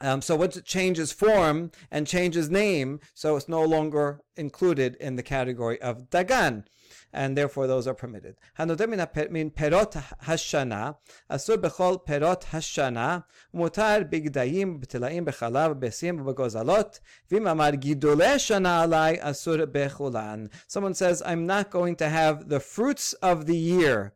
Um, 0.01 0.21
so 0.21 0.35
once 0.35 0.55
it 0.55 0.65
changes 0.65 1.11
form 1.11 1.71
and 1.91 2.07
changes 2.07 2.49
name, 2.49 2.99
so 3.13 3.35
it's 3.35 3.49
no 3.49 3.63
longer 3.63 4.21
included 4.37 4.95
in 4.99 5.15
the 5.15 5.23
category 5.23 5.81
of 5.81 6.09
dagan, 6.09 6.63
and 7.11 7.37
therefore 7.37 7.67
those 7.67 7.87
are 7.87 7.93
permitted. 7.93 8.35
הנודר 8.57 8.85
מן 9.29 9.49
פירות 9.49 9.95
השנה, 10.27 10.91
אסור 11.29 11.55
בכל 11.55 11.95
פירות 12.05 12.45
השנה, 12.53 13.19
מותר 13.53 13.97
בגדיים, 14.09 14.79
בתלאים, 14.79 15.25
בחלב, 15.25 15.71
בביסים 15.71 16.21
ובגוזלות, 16.21 16.99
ואם 17.31 17.47
אמר 17.47 17.69
גידולי 17.69 18.39
שנה 18.39 18.81
עלי, 18.81 19.17
אסור 19.19 19.65
בכולן. 19.71 20.45
Someone 20.69 20.93
says, 20.93 21.21
I'm 21.25 21.45
not 21.45 21.71
going 21.71 21.95
to 21.97 22.09
have 22.09 22.47
the 22.49 22.59
fruits 22.59 23.13
of 23.21 23.47
the 23.47 23.57
year. 23.57 24.13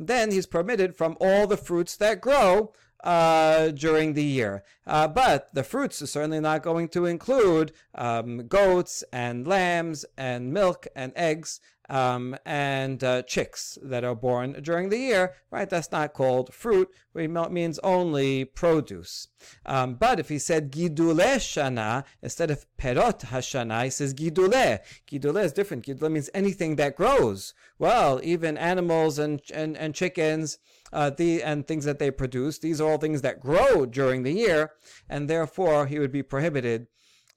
Then 0.00 0.30
he's 0.30 0.46
permitted 0.46 0.96
from 0.96 1.16
all 1.20 1.46
the 1.46 1.58
fruits 1.58 1.94
that 1.96 2.22
grow, 2.22 2.72
uh, 3.05 3.69
during 3.69 4.13
the 4.13 4.23
year. 4.23 4.63
Uh, 4.85 5.07
but 5.07 5.53
the 5.53 5.63
fruits 5.63 6.01
are 6.01 6.07
certainly 6.07 6.39
not 6.39 6.63
going 6.63 6.89
to 6.89 7.05
include 7.05 7.71
um, 7.93 8.47
goats 8.47 9.03
and 9.13 9.47
lambs 9.47 10.05
and 10.17 10.51
milk 10.51 10.87
and 10.95 11.13
eggs 11.15 11.61
um, 11.87 12.35
and 12.45 13.03
uh, 13.03 13.21
chicks 13.23 13.77
that 13.83 14.03
are 14.03 14.15
born 14.15 14.53
during 14.61 14.89
the 14.89 14.97
year, 14.97 15.33
right? 15.51 15.69
That's 15.69 15.91
not 15.91 16.13
called 16.13 16.53
fruit. 16.53 16.89
It 17.13 17.51
means 17.51 17.79
only 17.79 18.45
produce. 18.45 19.27
Um, 19.65 19.95
but 19.95 20.19
if 20.19 20.29
he 20.29 20.39
said 20.39 20.71
gidule 20.71 21.35
shana 21.37 22.03
instead 22.23 22.49
of 22.49 22.65
perot 22.77 23.25
hashana, 23.27 23.83
he 23.83 23.89
says 23.91 24.15
gidule. 24.15 24.79
Gidule 25.07 25.43
is 25.43 25.53
different. 25.53 25.85
Gidule 25.85 26.11
means 26.11 26.29
anything 26.33 26.75
that 26.77 26.95
grows. 26.95 27.53
Well, 27.77 28.19
even 28.23 28.57
animals 28.57 29.19
and 29.19 29.41
and, 29.53 29.77
and 29.77 29.93
chickens 29.93 30.57
uh, 30.93 31.09
the, 31.09 31.43
and 31.43 31.67
things 31.67 31.85
that 31.85 31.99
they 31.99 32.11
produce. 32.11 32.59
These 32.59 32.79
are 32.81 32.89
all 32.89 32.97
things 32.97 33.21
that 33.21 33.39
grow 33.39 33.85
during 33.85 34.23
the 34.23 34.31
year, 34.31 34.71
and 35.09 35.29
therefore 35.29 35.87
he 35.87 35.99
would 35.99 36.11
be 36.11 36.23
prohibited 36.23 36.87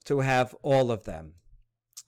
to 0.05 0.19
have 0.21 0.55
all 0.61 0.91
of 0.91 1.05
them. 1.05 1.33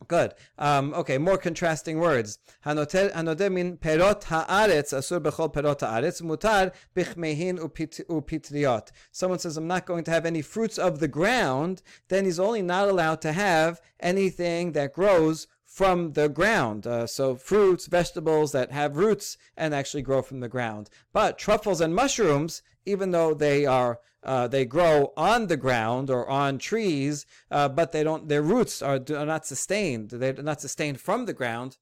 Good. 0.08 0.34
Um, 0.58 0.94
okay, 0.96 1.18
more 1.18 1.38
contrasting 1.38 2.00
words. 2.00 2.40
Hanodeh 2.66 3.78
perot 3.80 4.24
haaretz 4.24 4.94
asur 4.94 5.20
bechol 5.20 5.54
perot 5.54 5.80
haaretz 5.80 6.22
mutar 6.24 6.74
bichmehin 6.96 7.60
upitriot. 7.60 8.90
Someone 9.12 9.40
says, 9.40 9.58
I'm 9.58 9.68
not 9.68 9.86
going 9.86 10.04
to 10.06 10.12
have 10.12 10.26
any 10.26 10.42
fruits 10.42 10.80
of 10.80 11.00
the 11.00 11.08
ground, 11.08 11.84
then 12.08 12.26
he's 12.26 12.40
only 12.40 12.64
not 12.64 12.90
allowed 12.90 13.22
to 13.22 13.34
have 13.34 13.80
anything 14.00 14.72
that 14.72 14.94
grows 14.94 15.48
from 15.72 16.14
the 16.14 16.28
ground. 16.28 16.86
Uh, 16.86 17.08
so 17.08 17.36
fruits, 17.36 17.88
vegetables 17.88 18.52
that 18.52 18.72
have 18.72 18.98
roots 18.98 19.38
and 19.56 19.74
actually 19.74 20.02
grow 20.02 20.22
from 20.22 20.42
the 20.42 20.50
ground. 20.50 20.90
But 21.14 21.38
truffles 21.38 21.80
and 21.80 21.96
mushrooms, 21.96 22.62
even 22.86 23.12
though 23.12 23.34
they 23.34 23.66
are 23.66 24.00
uh, 24.24 24.48
they 24.48 24.66
grow 24.66 25.14
on 25.18 25.48
the 25.48 25.58
ground 25.58 26.12
or 26.12 26.30
on 26.30 26.60
trees, 26.60 27.26
uh, 27.50 27.68
but 27.70 27.92
they 27.92 28.04
don't. 28.04 28.28
Their 28.28 28.44
roots 28.44 28.82
are, 28.82 29.00
are 29.16 29.26
not 29.26 29.48
sustained. 29.48 30.10
They're 30.12 30.34
not 30.34 30.62
sustained 30.62 31.00
from 31.00 31.26
the 31.26 31.34
ground. 31.34 31.78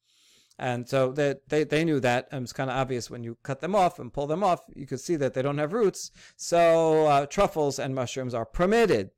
And 0.57 0.87
so 0.87 1.11
they, 1.11 1.35
they, 1.47 1.63
they 1.63 1.83
knew 1.83 1.99
that. 2.01 2.27
And 2.31 2.43
it's 2.43 2.53
kind 2.53 2.69
of 2.69 2.77
obvious 2.77 3.09
when 3.09 3.23
you 3.23 3.37
cut 3.43 3.61
them 3.61 3.75
off 3.75 3.97
and 3.97 4.13
pull 4.13 4.27
them 4.27 4.43
off, 4.43 4.61
you 4.75 4.85
could 4.85 4.99
see 4.99 5.15
that 5.15 5.33
they 5.33 5.41
don't 5.41 5.57
have 5.57 5.73
roots. 5.73 6.11
So 6.35 7.07
uh, 7.07 7.25
truffles 7.25 7.79
and 7.79 7.95
mushrooms 7.95 8.33
are 8.33 8.45
permitted. 8.45 9.11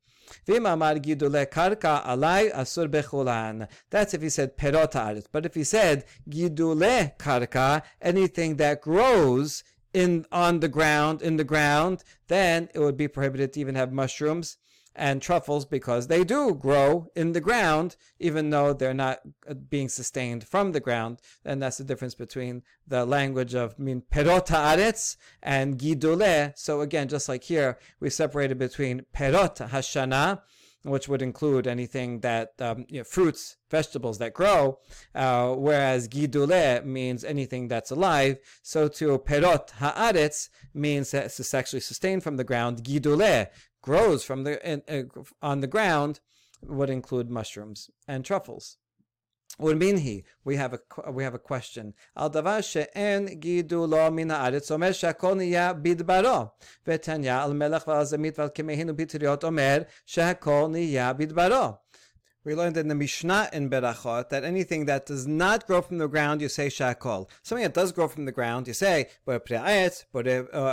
That's 3.90 4.14
if 4.14 4.22
he 4.22 4.28
said 4.28 4.56
perot 4.56 5.26
But 5.32 5.46
if 5.46 5.54
he 5.54 5.64
said 5.64 6.04
gidule 6.28 7.16
karka, 7.18 7.82
anything 8.00 8.56
that 8.56 8.80
grows 8.80 9.64
in 9.92 10.24
on 10.32 10.60
the 10.60 10.68
ground, 10.68 11.22
in 11.22 11.36
the 11.36 11.44
ground, 11.44 12.02
then 12.28 12.68
it 12.74 12.78
would 12.78 12.96
be 12.96 13.08
prohibited 13.08 13.52
to 13.52 13.60
even 13.60 13.74
have 13.74 13.92
mushrooms 13.92 14.56
and 14.94 15.22
truffles 15.22 15.64
because 15.64 16.06
they 16.06 16.24
do 16.24 16.54
grow 16.54 17.08
in 17.16 17.32
the 17.32 17.40
ground, 17.40 17.96
even 18.18 18.50
though 18.50 18.72
they're 18.72 18.94
not 18.94 19.20
uh, 19.48 19.54
being 19.54 19.88
sustained 19.88 20.46
from 20.46 20.72
the 20.72 20.80
ground. 20.80 21.20
And 21.44 21.62
that's 21.62 21.78
the 21.78 21.84
difference 21.84 22.14
between 22.14 22.62
the 22.86 23.04
language 23.04 23.54
of 23.54 23.78
min 23.78 24.02
perot 24.02 24.48
haaretz 24.48 25.16
and 25.42 25.78
gidule. 25.78 26.52
So 26.56 26.80
again, 26.80 27.08
just 27.08 27.28
like 27.28 27.44
here, 27.44 27.78
we 28.00 28.10
separated 28.10 28.58
between 28.58 29.06
perot 29.14 29.68
hashana, 29.68 30.42
which 30.84 31.08
would 31.08 31.22
include 31.22 31.66
anything 31.66 32.20
that 32.20 32.52
um, 32.60 32.84
you 32.88 32.98
know, 32.98 33.04
fruits, 33.04 33.56
vegetables 33.70 34.18
that 34.18 34.34
grow, 34.34 34.78
uh, 35.14 35.52
whereas 35.54 36.08
gidule 36.08 36.84
means 36.84 37.24
anything 37.24 37.68
that's 37.68 37.90
alive. 37.90 38.38
So 38.62 38.88
to 38.88 39.18
perot 39.18 39.70
haaretz 39.78 40.48
means 40.74 41.12
that 41.12 41.26
it's 41.26 41.54
actually 41.54 41.80
sustained 41.80 42.22
from 42.22 42.36
the 42.36 42.44
ground. 42.44 42.82
Gidule 42.82 43.48
grows 43.82 44.24
from 44.24 44.44
the 44.44 44.54
in, 44.68 44.82
uh, 44.88 45.22
on 45.42 45.60
the 45.60 45.66
ground 45.66 46.20
would 46.62 46.90
include 46.90 47.28
mushrooms 47.28 47.90
and 48.08 48.24
truffles. 48.24 48.78
What 49.58 49.76
Urminhi, 49.76 50.24
we 50.44 50.56
have 50.56 50.72
a 50.72 50.80
we 51.10 51.24
have 51.24 51.34
a 51.34 51.38
question. 51.38 51.92
Al 52.16 52.30
davar 52.30 52.64
she'en 52.64 53.28
gidulo 53.38 54.12
min 54.12 54.30
ha'aretz 54.30 54.70
omer 54.70 54.94
she'akol 54.94 55.34
niya 55.34 55.74
bidbaro. 55.74 56.52
V'tanya 56.86 57.42
al 57.42 57.52
melech 57.52 57.84
v'al 57.84 58.04
zemit 58.04 58.36
v'al 58.36 58.54
kemehinu 58.54 58.96
bitriot 58.96 59.44
omer 59.44 59.86
she'akol 60.06 60.70
niya 60.70 61.14
bidbaro. 61.14 61.78
We 62.44 62.56
learned 62.56 62.76
in 62.76 62.88
the 62.88 62.96
Mishnah 62.96 63.50
in 63.52 63.70
Berachot 63.70 64.28
that 64.30 64.42
anything 64.42 64.86
that 64.86 65.06
does 65.06 65.28
not 65.28 65.64
grow 65.64 65.80
from 65.80 65.98
the 65.98 66.08
ground, 66.08 66.40
you 66.40 66.48
say 66.48 66.66
shakol. 66.66 67.28
Something 67.44 67.62
that 67.62 67.72
does 67.72 67.92
grow 67.92 68.08
from 68.08 68.24
the 68.24 68.32
ground, 68.32 68.66
you 68.66 68.74
say 68.74 69.10
bore 69.24 69.36
uh, 69.36 69.38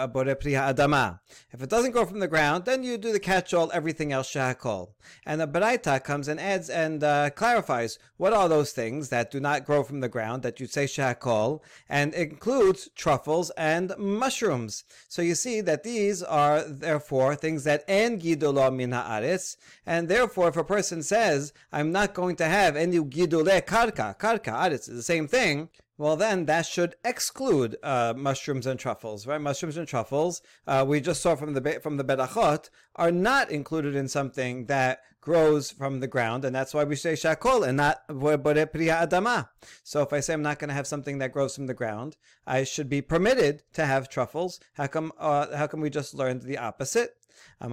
adama. 0.08 1.19
If 1.51 1.62
it 1.62 1.69
doesn't 1.69 1.91
grow 1.91 2.05
from 2.05 2.21
the 2.21 2.27
ground, 2.27 2.65
then 2.65 2.82
you 2.82 2.97
do 2.97 3.12
the 3.12 3.19
catch-all, 3.19 3.69
everything 3.71 4.12
else 4.12 4.34
shakol. 4.34 4.93
And 5.27 5.39
the 5.39 5.47
Baraita 5.47 6.03
comes 6.03 6.27
and 6.27 6.39
adds 6.39 6.71
and 6.71 7.03
uh, 7.03 7.29
clarifies 7.29 7.99
what 8.17 8.34
are 8.34 8.49
those 8.49 8.71
things 8.71 9.10
that 9.10 9.29
do 9.29 9.39
not 9.39 9.63
grow 9.63 9.84
from 9.84 9.99
the 9.99 10.10
ground 10.10 10.41
that 10.41 10.60
you 10.60 10.65
say 10.65 10.86
shakol, 10.86 11.62
and 11.88 12.15
includes 12.15 12.89
truffles 12.95 13.51
and 13.51 13.93
mushrooms. 13.95 14.86
So 15.08 15.21
you 15.21 15.36
see 15.36 15.62
that 15.62 15.84
these 15.84 16.23
are 16.23 16.63
therefore 16.63 17.36
things 17.36 17.63
that 17.65 17.84
en 17.88 18.19
gidolo 18.19 18.75
min 18.75 18.89
haaretz, 18.89 19.55
and 19.86 20.10
therefore 20.10 20.47
if 20.47 20.58
a 20.58 20.63
person 20.63 21.03
says 21.03 21.53
I'm 21.72 21.91
not 21.91 22.13
going 22.13 22.36
to 22.38 22.45
have 22.45 22.76
any 22.76 23.00
gidule 23.00 23.62
karka. 23.62 24.17
Karka, 24.17 24.72
it's 24.72 24.88
the 24.88 25.04
same 25.04 25.28
thing. 25.28 25.69
Well, 25.98 26.15
then 26.15 26.45
that 26.45 26.65
should 26.65 26.95
exclude 27.04 27.76
uh, 27.84 28.13
mushrooms 28.15 28.65
and 28.65 28.80
truffles, 28.80 29.28
right? 29.28 29.41
Mushrooms 29.41 29.76
and 29.76 29.86
truffles, 29.86 30.41
uh, 30.65 30.86
we 30.88 31.02
just 31.02 31.22
saw 31.22 31.36
from 31.36 31.54
the 31.54 31.80
from 31.84 31.98
the 31.98 32.06
berachot, 32.06 32.69
are 32.95 33.12
not 33.12 33.52
included 33.52 33.95
in 33.95 34.08
something 34.08 34.67
that 34.67 35.02
grows 35.21 35.71
from 35.71 35.99
the 35.99 36.08
ground, 36.08 36.45
and 36.45 36.55
that's 36.55 36.73
why 36.73 36.84
we 36.84 36.95
say 36.95 37.13
shakol 37.13 37.67
and 37.67 37.77
not 37.77 38.08
priya 38.08 39.08
adama. 39.08 39.49
So 39.84 40.01
if 40.01 40.13
I 40.13 40.19
say 40.19 40.34
I'm 40.34 40.41
not 40.41 40.60
going 40.60 40.69
to 40.69 40.73
have 40.73 40.88
something 40.88 41.19
that 41.19 41.34
grows 41.34 41.55
from 41.55 41.67
the 41.67 41.73
ground, 41.73 42.17
I 42.47 42.63
should 42.63 42.89
be 42.89 43.01
permitted 43.01 43.63
to 43.73 43.86
have 43.86 44.10
truffles. 44.10 44.60
How 44.73 44.88
come? 44.88 45.12
Uh, 45.17 45.55
how 45.55 45.67
come 45.67 45.82
we 45.82 45.89
just 45.89 46.13
learned 46.13 46.43
the 46.43 46.58
opposite? 46.58 47.15
So 47.62 47.67
on 47.67 47.71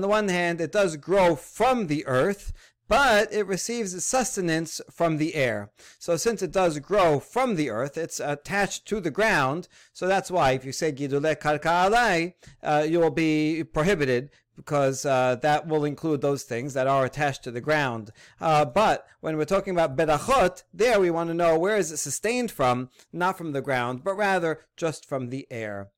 the 0.00 0.08
one 0.08 0.28
hand, 0.28 0.60
it 0.60 0.72
does 0.72 0.96
grow 0.96 1.36
from 1.36 1.86
the 1.86 2.06
earth, 2.06 2.52
but 2.88 3.32
it 3.32 3.46
receives 3.46 4.04
sustenance 4.04 4.80
from 4.90 5.16
the 5.16 5.34
air. 5.34 5.70
So 5.98 6.16
since 6.16 6.42
it 6.42 6.52
does 6.52 6.78
grow 6.78 7.20
from 7.20 7.56
the 7.56 7.70
earth, 7.70 7.96
it's 7.96 8.20
attached 8.20 8.86
to 8.86 9.00
the 9.00 9.10
ground. 9.10 9.68
So 9.92 10.06
that's 10.06 10.30
why 10.30 10.52
if 10.52 10.64
you 10.64 10.72
say 10.72 10.92
gidule 10.92 11.36
karka 11.36 11.90
alai, 11.90 12.34
uh, 12.62 12.86
you 12.88 13.00
will 13.00 13.10
be 13.10 13.64
prohibited 13.64 14.30
because 14.56 15.04
uh, 15.04 15.36
that 15.42 15.68
will 15.68 15.84
include 15.84 16.22
those 16.22 16.42
things 16.42 16.74
that 16.74 16.86
are 16.86 17.04
attached 17.04 17.44
to 17.44 17.50
the 17.50 17.60
ground. 17.60 18.10
Uh, 18.40 18.64
but 18.64 19.06
when 19.20 19.36
we're 19.36 19.44
talking 19.44 19.74
about 19.74 19.96
berachot, 19.96 20.64
there 20.72 20.98
we 20.98 21.10
want 21.10 21.28
to 21.28 21.34
know 21.34 21.58
where 21.58 21.76
is 21.76 21.92
it 21.92 21.98
sustained 21.98 22.50
from, 22.50 22.88
not 23.12 23.36
from 23.36 23.52
the 23.52 23.60
ground, 23.60 24.02
but 24.02 24.16
rather 24.16 24.60
just 24.76 25.04
from 25.04 25.28
the 25.28 25.46
air. 25.50 25.90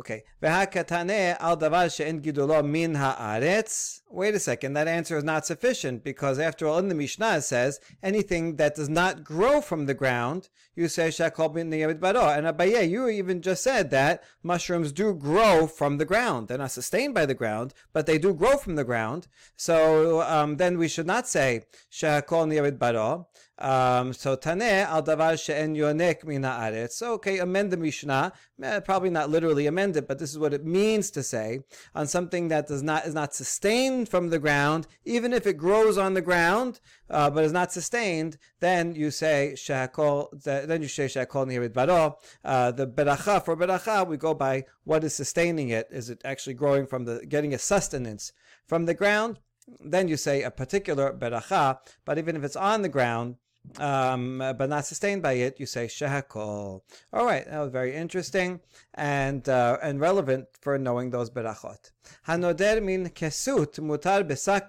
Okay. 0.00 0.24
al 0.42 1.56
davar 1.56 1.94
she'en 1.94 2.20
gidulo 2.20 2.64
min 2.64 2.94
haaretz. 2.94 4.00
Wait 4.10 4.34
a 4.34 4.38
second, 4.38 4.74
that 4.74 4.86
answer 4.86 5.16
is 5.16 5.24
not 5.24 5.44
sufficient 5.46 6.04
because 6.04 6.38
after 6.38 6.66
all, 6.66 6.78
in 6.78 6.88
the 6.88 6.94
Mishnah 6.94 7.38
it 7.38 7.42
says 7.42 7.80
anything 8.02 8.56
that 8.56 8.76
does 8.76 8.88
not 8.88 9.24
grow 9.24 9.60
from 9.60 9.86
the 9.86 9.94
ground, 9.94 10.48
you 10.76 10.88
say 10.88 11.08
shakol 11.08 11.52
bin 11.52 11.70
baro. 11.98 12.28
And 12.28 12.46
Abaye, 12.46 12.88
you 12.88 13.08
even 13.08 13.42
just 13.42 13.62
said 13.62 13.90
that 13.90 14.22
mushrooms 14.42 14.92
do 14.92 15.14
grow 15.14 15.66
from 15.66 15.98
the 15.98 16.04
ground. 16.04 16.48
They're 16.48 16.58
not 16.58 16.70
sustained 16.70 17.14
by 17.14 17.26
the 17.26 17.34
ground, 17.34 17.74
but 17.92 18.06
they 18.06 18.18
do 18.18 18.34
grow 18.34 18.56
from 18.56 18.76
the 18.76 18.84
ground. 18.84 19.26
So 19.56 20.22
um, 20.22 20.56
then 20.56 20.78
we 20.78 20.88
should 20.88 21.06
not 21.06 21.26
say 21.26 21.62
shakol 21.90 22.78
baro. 22.78 23.28
Um, 23.56 24.12
so 24.12 24.36
Taneh 24.36 24.84
al 24.84 25.04
davar 25.04 25.40
she'en 25.40 25.76
yonek 25.76 26.24
min 26.24 26.42
haaretz. 26.42 27.00
Okay, 27.02 27.38
amend 27.38 27.70
the 27.70 27.76
Mishnah. 27.76 28.32
Eh, 28.60 28.80
probably 28.80 29.10
not 29.10 29.30
literally 29.30 29.66
amend 29.66 29.96
it, 29.96 30.08
but 30.08 30.18
this 30.18 30.30
is 30.30 30.38
what 30.38 30.52
it 30.52 30.64
means 30.64 31.10
to 31.12 31.22
say 31.22 31.60
on 31.94 32.08
something 32.08 32.48
that 32.48 32.66
does 32.66 32.82
not 32.82 33.06
is 33.06 33.14
not 33.14 33.32
sustained 33.32 34.08
from 34.08 34.30
the 34.30 34.40
ground, 34.40 34.88
even 35.04 35.32
if 35.32 35.46
it 35.46 35.56
grows 35.56 35.96
on 35.96 36.14
the 36.14 36.20
ground, 36.20 36.80
uh, 37.10 37.30
but 37.30 37.44
is 37.44 37.52
not 37.52 37.72
sustained. 37.72 38.38
Then 38.58 38.94
you 38.96 39.12
say 39.12 39.52
shakol. 39.56 40.28
Then 40.42 40.82
you 40.82 40.88
say 40.88 41.06
shakol 41.06 41.46
nirid 41.46 41.72
baro. 41.72 42.18
Uh, 42.44 42.72
the 42.72 42.88
beracha 42.88 43.44
for 43.44 43.56
beracha, 43.56 44.06
we 44.06 44.16
go 44.16 44.34
by 44.34 44.64
what 44.82 45.04
is 45.04 45.14
sustaining 45.14 45.68
it. 45.68 45.86
Is 45.92 46.10
it 46.10 46.20
actually 46.24 46.54
growing 46.54 46.86
from 46.86 47.04
the 47.04 47.24
getting 47.26 47.54
a 47.54 47.58
sustenance 47.58 48.32
from 48.66 48.86
the 48.86 48.94
ground? 48.94 49.38
Then 49.80 50.08
you 50.08 50.16
say 50.16 50.42
a 50.42 50.50
particular 50.50 51.12
beracha, 51.12 51.78
but 52.04 52.18
even 52.18 52.36
if 52.36 52.44
it's 52.44 52.56
on 52.56 52.82
the 52.82 52.88
ground, 52.88 53.36
um, 53.78 54.38
but 54.38 54.68
not 54.68 54.86
sustained 54.86 55.22
by 55.22 55.32
it, 55.34 55.58
you 55.58 55.66
say 55.66 55.86
shehakol. 55.86 56.82
All 57.12 57.26
right, 57.26 57.44
that 57.48 57.58
was 57.58 57.70
very 57.70 57.94
interesting 57.94 58.60
and 58.94 59.48
uh, 59.48 59.78
and 59.82 60.00
relevant 60.00 60.46
for 60.60 60.78
knowing 60.78 61.10
those 61.10 61.30
berachot. 61.30 61.90
Hanoder 62.28 62.82
min 62.82 63.08
kesut 63.10 63.78
mutar 63.80 64.22
besak 64.22 64.68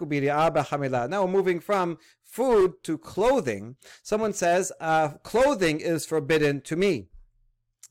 Now 1.10 1.26
we're 1.26 1.32
moving 1.32 1.60
from 1.60 1.98
food 2.24 2.84
to 2.84 2.98
clothing. 2.98 3.76
Someone 4.04 4.34
says 4.34 4.72
uh, 4.80 5.10
clothing 5.24 5.80
is 5.80 6.06
forbidden 6.06 6.62
to 6.62 6.76
me 6.76 7.08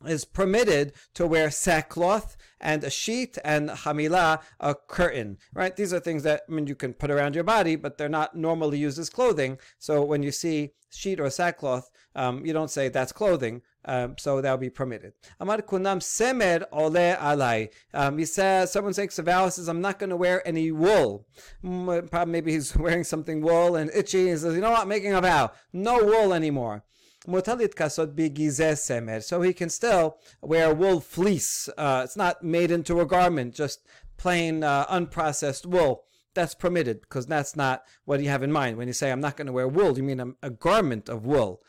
is 0.07 0.25
permitted 0.25 0.93
to 1.15 1.27
wear 1.27 1.51
sackcloth 1.51 2.37
and 2.61 2.83
a 2.85 2.91
sheet 2.91 3.39
and 3.45 3.69
hamila, 3.69 4.41
a 4.61 4.75
curtain, 4.75 5.39
right? 5.53 5.77
These 5.77 5.93
are 5.93 6.01
things 6.01 6.23
that, 6.23 6.43
I 6.49 6.53
mean, 6.53 6.67
you 6.67 6.75
can 6.75 6.95
put 6.95 7.11
around 7.11 7.35
your 7.35 7.45
body, 7.45 7.77
but 7.77 7.99
they're 7.99 8.09
not 8.09 8.37
normally 8.37 8.79
used 8.79 8.99
as 8.99 9.11
clothing. 9.11 9.59
So 9.79 10.03
when 10.03 10.23
you 10.23 10.33
see 10.33 10.71
sheet 10.91 11.21
or 11.21 11.29
sackcloth, 11.31 11.91
um, 12.15 12.47
you 12.47 12.53
don't 12.53 12.71
say 12.71 12.89
that's 12.89 13.13
clothing. 13.13 13.63
Um, 13.87 14.15
so 14.19 14.41
that 14.41 14.51
will 14.51 14.59
be 14.59 14.71
permitted. 14.71 15.13
Amar 15.41 15.59
kunam 15.59 15.99
semer 15.99 16.65
ole 16.73 16.93
alai. 16.93 17.69
Um, 17.93 18.17
he 18.17 18.25
says, 18.25 18.73
someone 18.73 18.95
takes 18.95 19.19
a 19.19 19.23
vow, 19.23 19.49
says, 19.51 19.69
I'm 19.69 19.83
not 19.83 19.99
going 19.99 20.11
to 20.11 20.17
wear 20.17 20.47
any 20.49 20.73
wool. 20.73 21.27
Maybe 21.63 22.53
he's 22.53 22.75
wearing 22.77 23.05
something 23.05 23.43
wool 23.43 23.77
and 23.77 23.91
itchy. 23.95 24.29
He 24.31 24.37
says, 24.37 24.55
you 24.55 24.63
know 24.63 24.71
what, 24.71 24.83
I'm 24.83 24.89
making 24.89 25.13
a 25.13 25.21
vow. 25.21 25.53
No 25.73 26.03
wool 26.03 26.33
anymore. 26.33 26.83
Kasot 27.27 28.15
semer. 28.15 29.23
So 29.23 29.43
he 29.43 29.53
can 29.53 29.71
still 29.71 30.19
wear 30.41 30.75
wool 30.75 31.01
fleece. 31.01 31.69
Uh, 31.77 32.03
it's 32.05 32.17
not 32.17 32.43
made 32.43 32.71
into 32.71 33.01
a 33.01 33.07
garment, 33.07 33.55
just 33.55 33.87
plain 34.17 34.63
uh, 34.63 34.87
unprocessed 34.87 35.67
wool. 35.67 36.05
That's 36.35 36.55
permitted 36.55 37.03
because 37.03 37.27
that's 37.27 37.55
not 37.55 37.85
what 38.05 38.21
you 38.21 38.29
have 38.29 38.43
in 38.43 38.51
mind. 38.51 38.77
When 38.77 38.89
you 38.89 38.93
say, 38.93 39.13
I'm 39.13 39.21
not 39.21 39.37
going 39.37 39.47
to 39.47 39.53
wear 39.53 39.69
wool, 39.69 39.97
you 39.97 40.03
mean 40.03 40.21
a, 40.21 40.27
a 40.43 40.51
garment 40.51 41.09
of 41.09 41.27
wool. 41.27 41.63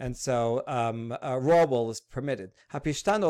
And 0.00 0.16
so 0.16 0.62
um, 0.68 1.16
uh, 1.22 1.38
raw 1.40 1.64
wool 1.64 1.90
is 1.90 2.00
permitted. 2.00 2.52
Pishtan, 2.72 3.24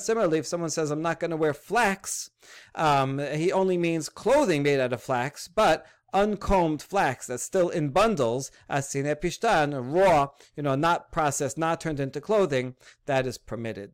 similarly, 0.00 0.38
if 0.38 0.46
someone 0.46 0.70
says, 0.70 0.90
I'm 0.90 1.02
not 1.02 1.20
going 1.20 1.30
to 1.30 1.36
wear 1.36 1.52
flax, 1.52 2.30
um, 2.74 3.18
he 3.18 3.52
only 3.52 3.76
means 3.76 4.08
clothing 4.08 4.62
made 4.62 4.80
out 4.80 4.94
of 4.94 5.02
flax, 5.02 5.48
but 5.48 5.86
uncombed 6.16 6.80
flax 6.80 7.26
that's 7.26 7.42
still 7.42 7.68
in 7.68 7.90
bundles, 7.90 8.50
as 8.70 8.88
sine 8.88 9.14
pishtan, 9.16 9.74
raw, 9.94 10.30
you 10.56 10.62
know, 10.62 10.74
not 10.74 11.12
processed, 11.12 11.58
not 11.58 11.80
turned 11.80 12.00
into 12.00 12.22
clothing, 12.22 12.74
that 13.04 13.26
is 13.26 13.36
permitted. 13.36 13.92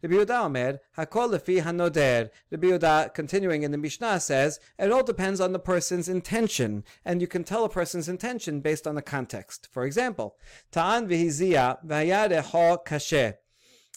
Rabbi 0.00 0.14
Yehuda 0.14 0.44
Omer, 0.44 0.80
Hakol 0.96 1.32
lefi 1.32 1.62
hanoder. 1.62 2.30
Rabbi 2.50 2.68
Yehuda, 2.68 3.12
continuing 3.12 3.64
in 3.64 3.72
the 3.72 3.78
Mishnah, 3.78 4.20
says 4.20 4.60
it 4.78 4.92
all 4.92 5.02
depends 5.02 5.40
on 5.40 5.52
the 5.52 5.58
person's 5.58 6.08
intention, 6.08 6.84
and 7.04 7.20
you 7.20 7.26
can 7.26 7.44
tell 7.44 7.64
a 7.64 7.68
person's 7.68 8.08
intention 8.08 8.60
based 8.60 8.86
on 8.86 8.94
the 8.94 9.02
context. 9.02 9.68
For 9.72 9.84
example, 9.84 10.36
Ta'an 10.70 11.08
v'hizia 11.08 11.84
v'hayare 11.84 12.40
ho 12.40 12.78
kasher 12.86 13.34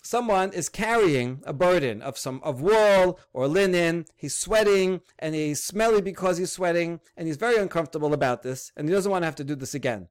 someone 0.07 0.53
is 0.53 0.69
carrying 0.69 1.41
a 1.45 1.53
burden 1.53 2.01
of 2.01 2.17
some 2.17 2.39
of 2.43 2.61
wool 2.61 3.19
or 3.33 3.47
linen. 3.47 4.05
He's 4.15 4.37
sweating 4.37 5.01
and 5.19 5.35
he's 5.35 5.61
smelly 5.61 6.01
because 6.01 6.37
he's 6.37 6.51
sweating 6.51 7.01
and 7.17 7.27
he's 7.27 7.37
very 7.37 7.57
uncomfortable 7.57 8.13
about 8.13 8.41
this 8.41 8.71
and 8.75 8.87
he 8.87 8.95
doesn't 8.95 9.11
want 9.11 9.23
to 9.23 9.27
have 9.27 9.35
to 9.35 9.43
do 9.43 9.55
this 9.55 9.73
again. 9.73 10.07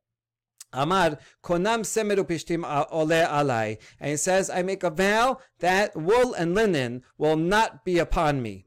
Amar 0.73 1.19
konam 1.43 1.81
semeru 1.81 2.25
pishtim 2.25 2.65
ole 2.91 3.09
alai. 3.09 3.79
And 3.99 4.11
he 4.11 4.17
says, 4.17 4.51
I 4.51 4.63
make 4.63 4.83
a 4.83 4.91
vow 4.91 5.39
that 5.61 5.97
wool 5.97 6.35
and 6.35 6.55
linen 6.55 7.03
will 7.17 7.37
not 7.37 7.85
be 7.85 7.99
upon 7.99 8.43
me. 8.43 8.66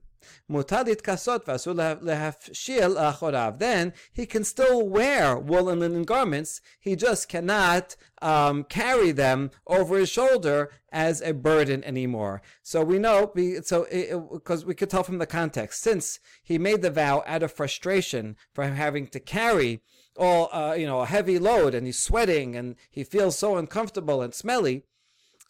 Mutalit 0.50 1.02
kasot 1.02 1.46
lehafshil 1.46 2.96
achorav. 2.96 3.60
Then 3.60 3.94
he 4.12 4.26
can 4.26 4.44
still 4.44 4.88
wear 4.88 5.38
wool 5.38 5.70
and 5.70 5.82
linen 5.82 6.04
garments. 6.04 6.62
He 6.80 6.96
just 6.96 7.30
cannot 7.30 7.96
um, 8.22 8.64
carry 8.64 9.12
them 9.12 9.52
over 9.68 9.98
his 9.98 10.10
shoulder 10.10 10.72
as 10.92 11.22
a 11.22 11.34
burden 11.34 11.84
anymore. 11.84 12.42
So 12.64 12.84
we 12.84 13.00
know, 13.00 13.32
so 13.64 13.86
because 14.34 14.66
we 14.66 14.76
could 14.76 14.90
tell 14.90 15.04
from 15.04 15.20
the 15.20 15.26
context, 15.26 15.82
since 15.82 16.20
he 16.44 16.58
made 16.58 16.82
the 16.82 16.92
vow 16.92 17.24
out 17.26 17.44
of 17.44 17.52
frustration 17.52 18.36
for 18.54 18.64
having 18.66 19.08
to 19.08 19.20
carry 19.20 19.82
all, 20.18 20.50
uh, 20.52 20.74
you 20.74 20.86
know, 20.86 21.00
a 21.00 21.06
heavy 21.06 21.40
load, 21.40 21.74
and 21.74 21.86
he's 21.86 21.98
sweating, 21.98 22.56
and 22.56 22.76
he 22.92 23.04
feels 23.04 23.38
so 23.38 23.56
uncomfortable 23.56 24.22
and 24.22 24.34
smelly. 24.34 24.84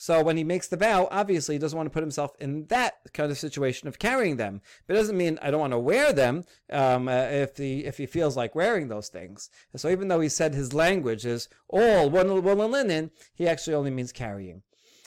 So 0.02 0.24
when 0.24 0.38
he 0.38 0.46
makes 0.46 0.70
the 0.70 0.78
vow, 0.78 1.10
obviously 1.12 1.56
he 1.56 1.60
doesn't 1.60 1.76
want 1.76 1.88
to 1.88 1.94
put 1.94 2.04
himself 2.04 2.32
in 2.40 2.68
that 2.68 2.94
kind 3.14 3.30
of 3.30 3.38
situation 3.38 3.90
of 3.90 4.00
carrying 4.00 4.38
them. 4.38 4.62
But 4.88 4.96
it 4.96 5.00
doesn't 5.00 5.18
mean 5.18 5.38
I 5.42 5.52
don't 5.52 5.60
want 5.60 5.74
to 5.74 5.78
wear 5.78 6.14
them 6.14 6.46
um, 6.72 7.10
uh, 7.10 7.28
if 7.44 7.58
he 7.58 7.84
if 7.84 7.98
he 7.98 8.06
feels 8.06 8.38
like 8.38 8.56
wearing 8.56 8.88
those 8.88 9.10
things. 9.10 9.50
So 9.76 9.90
even 9.90 10.08
though 10.08 10.22
he 10.22 10.30
said 10.30 10.54
his 10.56 10.74
language 10.74 11.26
is 11.26 11.50
all 11.68 12.10
wool 12.10 12.62
and 12.62 12.72
linen, 12.72 13.12
he 13.36 13.46
actually 13.46 13.74
only 13.74 13.92
means 13.92 14.14
carrying. 14.14 14.62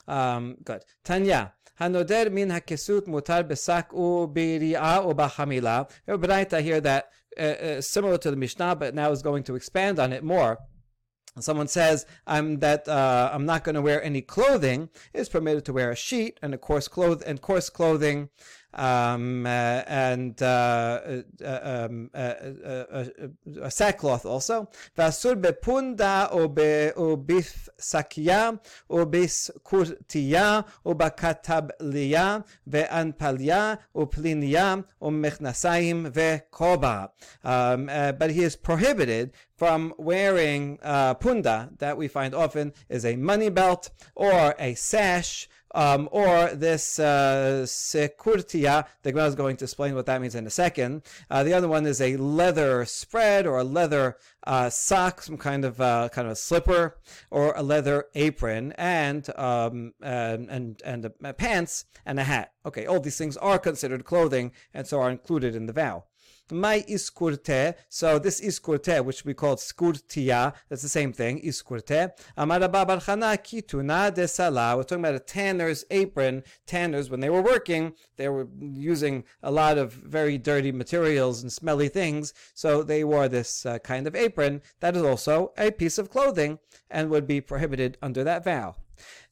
Um, 0.06 0.58
good. 0.62 0.84
Tanya. 1.04 1.54
Hanoder 1.80 2.30
min 2.30 2.50
hakesut 2.50 3.08
mutar 3.08 3.44
besak 3.44 3.92
u 3.94 4.28
biri'a 4.28 5.02
u 5.06 6.62
here 6.62 6.80
that 6.82 7.08
uh, 7.38 7.42
uh, 7.42 7.80
similar 7.80 8.18
to 8.18 8.30
the 8.30 8.36
Mishnah, 8.36 8.76
but 8.76 8.94
now 8.94 9.10
is 9.10 9.22
going 9.22 9.42
to 9.44 9.54
expand 9.54 9.98
on 9.98 10.12
it 10.12 10.22
more 10.22 10.58
someone 11.40 11.68
says 11.68 12.06
I'm 12.26 12.58
that 12.58 12.88
uh, 12.88 13.30
I'm 13.32 13.46
not 13.46 13.64
going 13.64 13.74
to 13.74 13.82
wear 13.82 14.02
any 14.02 14.20
clothing, 14.20 14.90
is 15.14 15.28
permitted 15.28 15.64
to 15.66 15.72
wear 15.72 15.90
a 15.90 15.96
sheet 15.96 16.38
and 16.42 16.54
a 16.54 16.58
coarse 16.58 16.88
cloth 16.88 17.22
and 17.26 17.40
coarse 17.40 17.70
clothing, 17.70 18.28
um, 18.74 19.46
uh, 19.46 19.82
and 19.86 20.40
uh, 20.42 21.00
uh 21.44 21.86
um, 21.88 22.10
uh, 22.14 22.18
uh, 22.18 23.04
a 23.60 23.70
sackcloth 23.70 24.24
also. 24.24 24.68
Vasur 24.96 25.40
bepunda 25.40 26.30
ve 36.10 36.40
koba. 36.50 37.10
Um, 37.44 37.86
but 37.86 38.30
he 38.30 38.42
is 38.42 38.56
prohibited 38.56 39.32
from 39.62 39.94
wearing 39.96 40.76
uh, 40.82 41.14
punda 41.14 41.70
that 41.78 41.96
we 41.96 42.08
find 42.08 42.34
often 42.34 42.72
is 42.88 43.04
a 43.04 43.14
money 43.14 43.48
belt 43.48 43.90
or 44.16 44.56
a 44.58 44.74
sash 44.74 45.48
um, 45.72 46.08
or 46.10 46.48
this 46.48 46.98
uh, 46.98 47.62
sekurtia. 47.64 48.84
The 49.04 49.12
Gemara 49.12 49.28
is 49.28 49.36
going 49.36 49.56
to 49.58 49.64
explain 49.66 49.94
what 49.94 50.06
that 50.06 50.20
means 50.20 50.34
in 50.34 50.48
a 50.48 50.50
second. 50.50 51.02
Uh, 51.30 51.44
the 51.44 51.54
other 51.54 51.68
one 51.68 51.86
is 51.86 52.00
a 52.00 52.16
leather 52.16 52.84
spread 52.86 53.46
or 53.46 53.58
a 53.58 53.62
leather 53.62 54.16
uh, 54.48 54.68
sock, 54.68 55.22
some 55.22 55.38
kind 55.38 55.64
of 55.64 55.80
uh, 55.80 56.08
kind 56.10 56.26
of 56.26 56.32
a 56.32 56.36
slipper, 56.36 56.96
or 57.30 57.52
a 57.54 57.62
leather 57.62 58.06
apron, 58.16 58.72
and 58.72 59.30
um, 59.38 59.94
and 60.02 60.50
and, 60.50 60.82
and 60.84 61.04
a, 61.04 61.32
pants 61.32 61.84
and 62.04 62.18
a 62.18 62.24
hat. 62.24 62.50
Okay, 62.66 62.84
all 62.86 62.98
these 62.98 63.16
things 63.16 63.36
are 63.36 63.60
considered 63.60 64.04
clothing, 64.04 64.50
and 64.74 64.88
so 64.88 65.00
are 65.00 65.10
included 65.10 65.54
in 65.54 65.66
the 65.66 65.72
vow 65.72 66.02
my 66.50 66.84
iskurte. 66.88 67.74
So 67.88 68.18
this 68.18 68.40
iskurte, 68.40 69.04
which 69.04 69.24
we 69.24 69.34
call 69.34 69.56
skurtia, 69.56 70.54
that's 70.68 70.82
the 70.82 70.88
same 70.88 71.12
thing, 71.12 71.40
iskurte. 71.42 72.10
Amara 72.36 72.68
babarchana 72.68 73.36
kituna 73.38 74.12
de 74.14 74.28
salah. 74.28 74.76
We're 74.76 74.82
talking 74.84 75.04
about 75.04 75.14
a 75.14 75.20
tanner's 75.20 75.84
apron. 75.90 76.42
Tanners, 76.66 77.10
when 77.10 77.20
they 77.20 77.30
were 77.30 77.42
working, 77.42 77.94
they 78.16 78.28
were 78.28 78.48
using 78.60 79.24
a 79.42 79.50
lot 79.50 79.78
of 79.78 79.92
very 79.92 80.38
dirty 80.38 80.72
materials 80.72 81.42
and 81.42 81.52
smelly 81.52 81.88
things. 81.88 82.34
So 82.54 82.82
they 82.82 83.04
wore 83.04 83.28
this 83.28 83.64
uh, 83.64 83.78
kind 83.78 84.06
of 84.06 84.14
apron. 84.14 84.62
That 84.80 84.96
is 84.96 85.02
also 85.02 85.52
a 85.56 85.70
piece 85.70 85.98
of 85.98 86.10
clothing 86.10 86.58
and 86.90 87.10
would 87.10 87.26
be 87.26 87.40
prohibited 87.40 87.98
under 88.02 88.24
that 88.24 88.44
vow. 88.44 88.76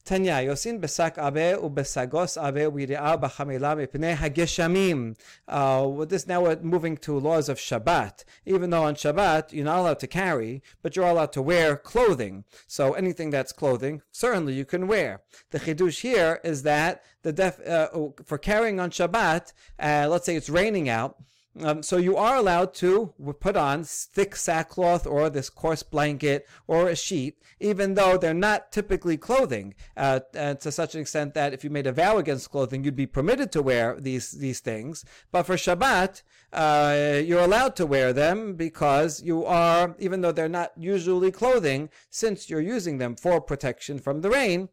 Tanya, 0.03 0.33
Yosin 0.33 0.79
besak 0.81 1.17
abe 1.17 1.57
ubesagos 1.61 2.41
abe 2.41 2.71
wiria 2.71 3.19
b'chamila 3.19 3.75
mipnei 3.77 4.15
hageshamim. 4.15 5.15
Uh, 5.47 6.05
this, 6.05 6.27
now 6.27 6.41
we're 6.41 6.59
moving 6.61 6.97
to 6.97 7.17
laws 7.19 7.49
of 7.49 7.57
Shabbat. 7.57 8.23
Even 8.45 8.71
though 8.71 8.83
on 8.83 8.95
Shabbat 8.95 9.53
you're 9.53 9.65
not 9.65 9.79
allowed 9.79 9.99
to 9.99 10.07
carry, 10.07 10.63
but 10.81 10.95
you're 10.95 11.05
allowed 11.05 11.31
to 11.33 11.41
wear 11.41 11.77
clothing. 11.77 12.43
So 12.67 12.93
anything 12.93 13.29
that's 13.29 13.51
clothing, 13.51 14.01
certainly 14.11 14.53
you 14.53 14.65
can 14.65 14.87
wear. 14.87 15.21
The 15.51 15.59
chidush 15.59 16.01
here 16.01 16.39
is 16.43 16.63
that 16.63 17.03
the 17.21 17.31
def, 17.31 17.59
uh, 17.67 17.89
for 18.25 18.37
carrying 18.37 18.79
on 18.79 18.89
Shabbat, 18.89 19.53
uh, 19.79 20.07
let's 20.09 20.25
say 20.25 20.35
it's 20.35 20.49
raining 20.49 20.89
out, 20.89 21.17
um, 21.59 21.83
so 21.83 21.97
you 21.97 22.15
are 22.15 22.37
allowed 22.37 22.73
to 22.75 23.13
put 23.39 23.57
on 23.57 23.83
thick 23.83 24.35
sackcloth 24.35 25.05
or 25.05 25.29
this 25.29 25.49
coarse 25.49 25.83
blanket 25.83 26.47
or 26.65 26.87
a 26.87 26.95
sheet, 26.95 27.41
even 27.59 27.95
though 27.95 28.17
they're 28.17 28.33
not 28.33 28.71
typically 28.71 29.17
clothing. 29.17 29.73
Uh, 29.97 30.19
to 30.33 30.71
such 30.71 30.95
an 30.95 31.01
extent 31.01 31.33
that 31.33 31.53
if 31.53 31.63
you 31.63 31.69
made 31.69 31.87
a 31.87 31.91
vow 31.91 32.17
against 32.17 32.51
clothing, 32.51 32.83
you'd 32.83 32.95
be 32.95 33.05
permitted 33.05 33.51
to 33.51 33.61
wear 33.61 33.99
these 33.99 34.31
these 34.31 34.61
things. 34.61 35.03
But 35.31 35.43
for 35.43 35.55
Shabbat, 35.55 36.21
uh, 36.53 37.21
you're 37.23 37.41
allowed 37.41 37.75
to 37.77 37.85
wear 37.85 38.13
them 38.13 38.55
because 38.55 39.21
you 39.21 39.45
are, 39.45 39.95
even 39.99 40.21
though 40.21 40.31
they're 40.31 40.47
not 40.47 40.71
usually 40.77 41.31
clothing, 41.31 41.89
since 42.09 42.49
you're 42.49 42.61
using 42.61 42.97
them 42.97 43.15
for 43.15 43.41
protection 43.41 43.99
from 43.99 44.21
the 44.21 44.29
rain. 44.29 44.69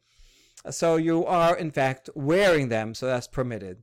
So 0.71 0.97
you 0.97 1.25
are, 1.25 1.57
in 1.57 1.71
fact, 1.71 2.11
wearing 2.15 2.69
them, 2.69 2.95
so 2.95 3.07
that's 3.07 3.29
permitted. 3.29 3.83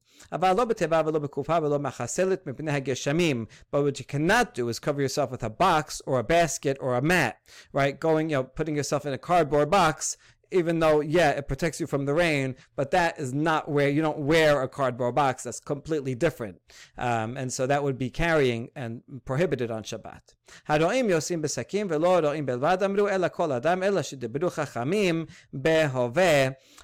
But 3.71 3.83
what 3.83 3.99
you 3.99 4.05
cannot 4.05 4.53
do 4.53 4.69
is 4.69 4.79
cover 4.79 5.01
yourself 5.01 5.31
with 5.31 5.43
a 5.43 5.49
box 5.49 6.01
or 6.05 6.19
a 6.19 6.23
basket 6.23 6.77
or 6.79 6.95
a 6.95 7.01
mat, 7.01 7.39
right? 7.73 7.99
Going, 7.99 8.29
you 8.29 8.37
know, 8.37 8.43
putting 8.43 8.75
yourself 8.75 9.05
in 9.05 9.13
a 9.13 9.17
cardboard 9.17 9.69
box 9.69 10.17
even 10.51 10.79
though 10.79 10.99
yeah 11.01 11.31
it 11.31 11.47
protects 11.47 11.79
you 11.79 11.87
from 11.87 12.05
the 12.05 12.13
rain 12.13 12.55
but 12.75 12.91
that 12.91 13.19
is 13.19 13.33
not 13.33 13.69
where 13.69 13.89
you 13.89 14.01
don't 14.01 14.19
wear 14.19 14.61
a 14.61 14.67
cardboard 14.67 15.15
box 15.15 15.43
that's 15.43 15.59
completely 15.59 16.15
different 16.15 16.59
um, 16.97 17.37
and 17.37 17.51
so 17.51 17.67
that 17.67 17.83
would 17.83 17.97
be 17.97 18.09
carrying 18.09 18.69
and 18.75 19.01
prohibited 19.25 19.71
on 19.71 19.83
shabbat 19.83 20.21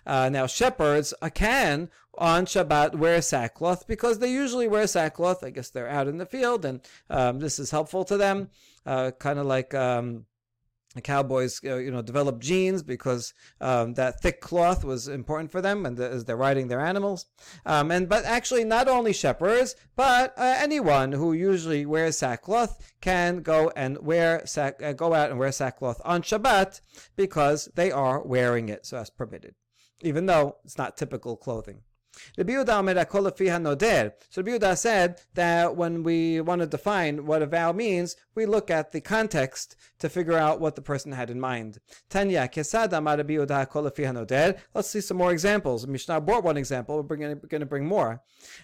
uh, 0.06 0.30
now 0.30 0.48
shepherds 0.48 1.14
can 1.34 1.90
on 2.18 2.46
Shabbat 2.46 2.96
wear 2.96 3.22
sackcloth 3.22 3.88
because 3.88 4.20
they 4.20 4.32
usually 4.32 4.68
wear 4.68 4.88
sackcloth. 4.88 5.44
I 5.44 5.50
guess 5.50 5.70
they're 5.70 5.90
out 5.90 6.08
in 6.08 6.18
the 6.18 6.26
field 6.26 6.66
and 6.66 6.82
um, 7.10 7.40
this 7.40 7.60
is 7.60 7.72
helpful 7.72 8.04
to 8.06 8.18
them. 8.18 8.50
Uh, 8.86 9.12
kind 9.12 9.40
of 9.40 9.46
like 9.46 9.74
um, 9.74 10.26
the 10.94 11.02
cowboys, 11.02 11.62
uh, 11.64 11.78
you 11.78 11.92
know, 11.92 12.02
developed 12.02 12.42
jeans 12.42 12.84
because 12.84 13.34
um, 13.60 13.94
that 13.94 14.22
thick 14.22 14.42
cloth 14.42 14.84
was 14.84 15.08
important 15.08 15.52
for 15.52 15.62
them, 15.62 15.86
and 15.86 15.98
the, 15.98 16.10
as 16.10 16.26
they're 16.26 16.36
riding 16.36 16.68
their 16.68 16.82
animals. 16.82 17.26
Um, 17.66 17.92
and 17.92 18.10
but 18.10 18.26
actually, 18.26 18.64
not 18.66 18.88
only 18.88 19.14
shepherds, 19.14 19.76
but 19.96 20.34
uh, 20.38 20.56
anyone 20.58 21.14
who 21.14 21.34
usually 21.34 21.86
wears 21.86 22.18
sackcloth 22.18 22.94
can 23.02 23.42
go 23.42 23.72
and 23.76 23.98
wear 24.00 24.46
sack, 24.46 24.82
uh, 24.84 24.94
go 24.94 25.14
out 25.14 25.30
and 25.30 25.40
wear 25.40 25.52
sackcloth 25.52 26.02
on 26.04 26.22
Shabbat 26.22 26.82
because 27.16 27.70
they 27.76 27.92
are 27.92 28.22
wearing 28.22 28.70
it, 28.70 28.86
so 28.86 28.98
that's 28.98 29.10
permitted, 29.10 29.56
even 30.02 30.26
though 30.26 30.58
it's 30.66 30.78
not 30.78 30.98
typical 30.98 31.38
clothing. 31.38 31.82
Rabbi 32.38 32.54
Yehuda. 32.54 34.14
So 34.30 34.42
Rabbi 34.42 34.52
Yehuda 34.52 34.78
said 34.78 35.22
that 35.34 35.76
when 35.76 36.04
we 36.04 36.42
want 36.42 36.62
to 36.62 36.68
define 36.68 37.26
what 37.26 37.42
a 37.42 37.46
vow 37.46 37.72
means, 37.72 38.16
we 38.36 38.46
look 38.46 38.70
at 38.70 38.92
the 38.92 39.02
context 39.02 39.76
to 40.00 40.10
figure 40.10 40.38
out 40.38 40.60
what 40.60 40.76
the 40.76 40.82
person 40.82 41.12
had 41.12 41.30
in 41.30 41.40
mind. 41.40 41.80
Tanya 42.10 42.48
kesad 42.48 42.94
amar. 42.94 43.18
Let's 44.74 44.90
see 44.90 45.02
some 45.02 45.18
more 45.18 45.32
examples. 45.32 45.86
Mishnah 45.88 46.22
brought 46.22 46.44
one 46.44 46.58
example. 46.58 47.04
We're 47.04 47.16
going 47.16 47.60
to 47.60 47.66
bring 47.66 47.86
more. 47.86 48.22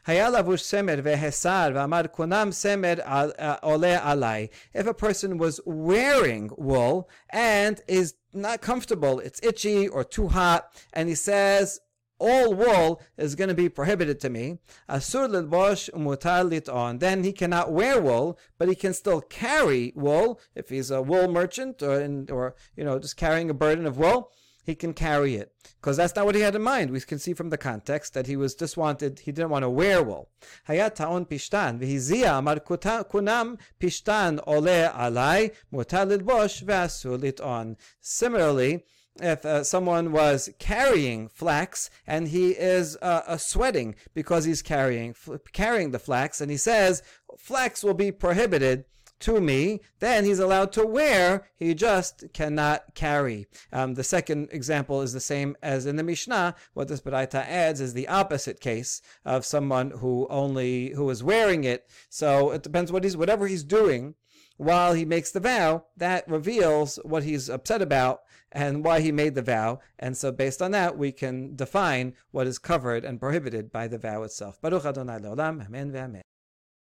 Hayalavush 0.07 0.63
semer 0.63 0.99
vehesar 1.01 1.73
v'amar 1.73 2.07
kunam 2.13 2.49
semer 2.49 3.01
uh, 3.05 3.57
ole 3.63 3.97
alai. 3.97 4.49
If 4.73 4.87
a 4.87 4.93
person 4.93 5.37
was 5.37 5.59
wearing 5.65 6.49
wool 6.57 7.09
and 7.29 7.81
is 7.87 8.15
not 8.33 8.61
comfortable, 8.61 9.19
it's 9.19 9.39
itchy 9.43 9.87
or 9.87 10.03
too 10.03 10.27
hot, 10.27 10.67
and 10.93 11.09
he 11.09 11.15
says, 11.15 11.79
all 12.19 12.53
wool 12.53 13.01
is 13.17 13.35
going 13.35 13.49
to 13.49 13.53
be 13.53 13.69
prohibited 13.69 14.19
to 14.21 14.29
me. 14.29 14.59
Asur 14.89 15.29
lilbosh 15.29 15.89
umutar 15.89 16.73
on. 16.73 16.99
Then 16.99 17.23
he 17.23 17.31
cannot 17.31 17.71
wear 17.71 18.01
wool, 18.01 18.37
but 18.57 18.69
he 18.69 18.75
can 18.75 18.93
still 18.93 19.21
carry 19.21 19.93
wool 19.95 20.39
if 20.55 20.69
he's 20.69 20.91
a 20.91 21.01
wool 21.01 21.27
merchant 21.27 21.81
or, 21.81 21.99
in, 21.99 22.29
or 22.31 22.55
you 22.75 22.83
know 22.83 22.99
just 22.99 23.17
carrying 23.17 23.49
a 23.49 23.53
burden 23.53 23.85
of 23.85 23.97
wool. 23.97 24.31
He 24.63 24.75
can 24.75 24.93
carry 24.93 25.35
it 25.35 25.53
because 25.79 25.95
that's 25.95 26.13
not 26.13 26.25
what 26.25 26.35
he 26.35 26.41
had 26.41 26.53
in 26.53 26.61
mind. 26.61 26.91
We 26.91 26.99
can 26.99 27.19
see 27.19 27.33
from 27.33 27.51
the 27.51 27.57
context 27.57 28.13
that 28.15 28.27
he 28.27 28.35
was 28.35 28.53
just 28.53 28.75
wanted. 28.75 29.19
He 29.19 29.31
didn't 29.31 29.49
want 29.49 29.63
to 29.63 29.69
wear 29.69 30.03
wool. 30.03 30.27
Hayat 30.67 30.97
pishtan 30.97 31.79
v'hizia 31.79 32.37
amar 32.37 32.57
kunam 32.57 33.57
pishtan 33.79 34.41
ole 34.45 34.89
alai 34.89 35.51
mutar 35.71 36.05
lilbosh 36.05 36.63
ve'asur 36.63 37.45
on. 37.45 37.77
Similarly 38.01 38.83
if 39.21 39.45
uh, 39.45 39.63
someone 39.63 40.11
was 40.11 40.49
carrying 40.59 41.27
flax 41.29 41.89
and 42.05 42.27
he 42.29 42.51
is 42.51 42.97
uh, 43.01 43.21
uh, 43.27 43.37
sweating 43.37 43.95
because 44.13 44.45
he's 44.45 44.61
carrying 44.61 45.15
carrying 45.53 45.91
the 45.91 45.99
flax 45.99 46.41
and 46.41 46.51
he 46.51 46.57
says 46.57 47.03
flax 47.37 47.83
will 47.83 47.93
be 47.93 48.11
prohibited 48.11 48.85
to 49.19 49.41
me, 49.41 49.81
then 49.99 50.25
he's 50.25 50.39
allowed 50.39 50.71
to 50.73 50.85
wear, 50.85 51.47
he 51.55 51.73
just 51.73 52.25
cannot 52.33 52.93
carry. 52.93 53.47
Um, 53.73 53.95
the 53.95 54.03
second 54.03 54.49
example 54.51 55.01
is 55.01 55.13
the 55.13 55.19
same 55.19 55.57
as 55.63 55.85
in 55.85 55.95
the 55.95 56.03
Mishnah. 56.03 56.55
What 56.73 56.87
this 56.87 57.01
Baraita 57.01 57.45
adds 57.45 57.81
is 57.81 57.93
the 57.93 58.07
opposite 58.07 58.59
case 58.59 59.01
of 59.25 59.45
someone 59.45 59.91
who 59.91 60.27
only, 60.29 60.91
who 60.91 61.09
is 61.09 61.23
wearing 61.23 61.63
it. 61.63 61.89
So 62.09 62.51
it 62.51 62.63
depends 62.63 62.91
what 62.91 63.03
he's, 63.03 63.17
whatever 63.17 63.47
he's 63.47 63.63
doing, 63.63 64.15
while 64.57 64.93
he 64.93 65.05
makes 65.05 65.31
the 65.31 65.39
vow, 65.39 65.85
that 65.97 66.27
reveals 66.27 66.97
what 67.03 67.23
he's 67.23 67.49
upset 67.49 67.81
about 67.81 68.21
and 68.51 68.83
why 68.83 69.01
he 69.01 69.11
made 69.11 69.35
the 69.35 69.41
vow. 69.41 69.79
And 69.99 70.15
so, 70.15 70.31
based 70.31 70.61
on 70.61 70.71
that, 70.71 70.97
we 70.97 71.11
can 71.11 71.55
define 71.55 72.13
what 72.31 72.47
is 72.47 72.59
covered 72.59 73.03
and 73.03 73.19
prohibited 73.19 73.71
by 73.71 73.87
the 73.87 73.97
vow 73.97 74.23
itself. 74.23 74.61
Baruch 74.61 74.85
Adonai 74.85 75.19
Leolam, 75.19 75.65
Amen 75.65 76.21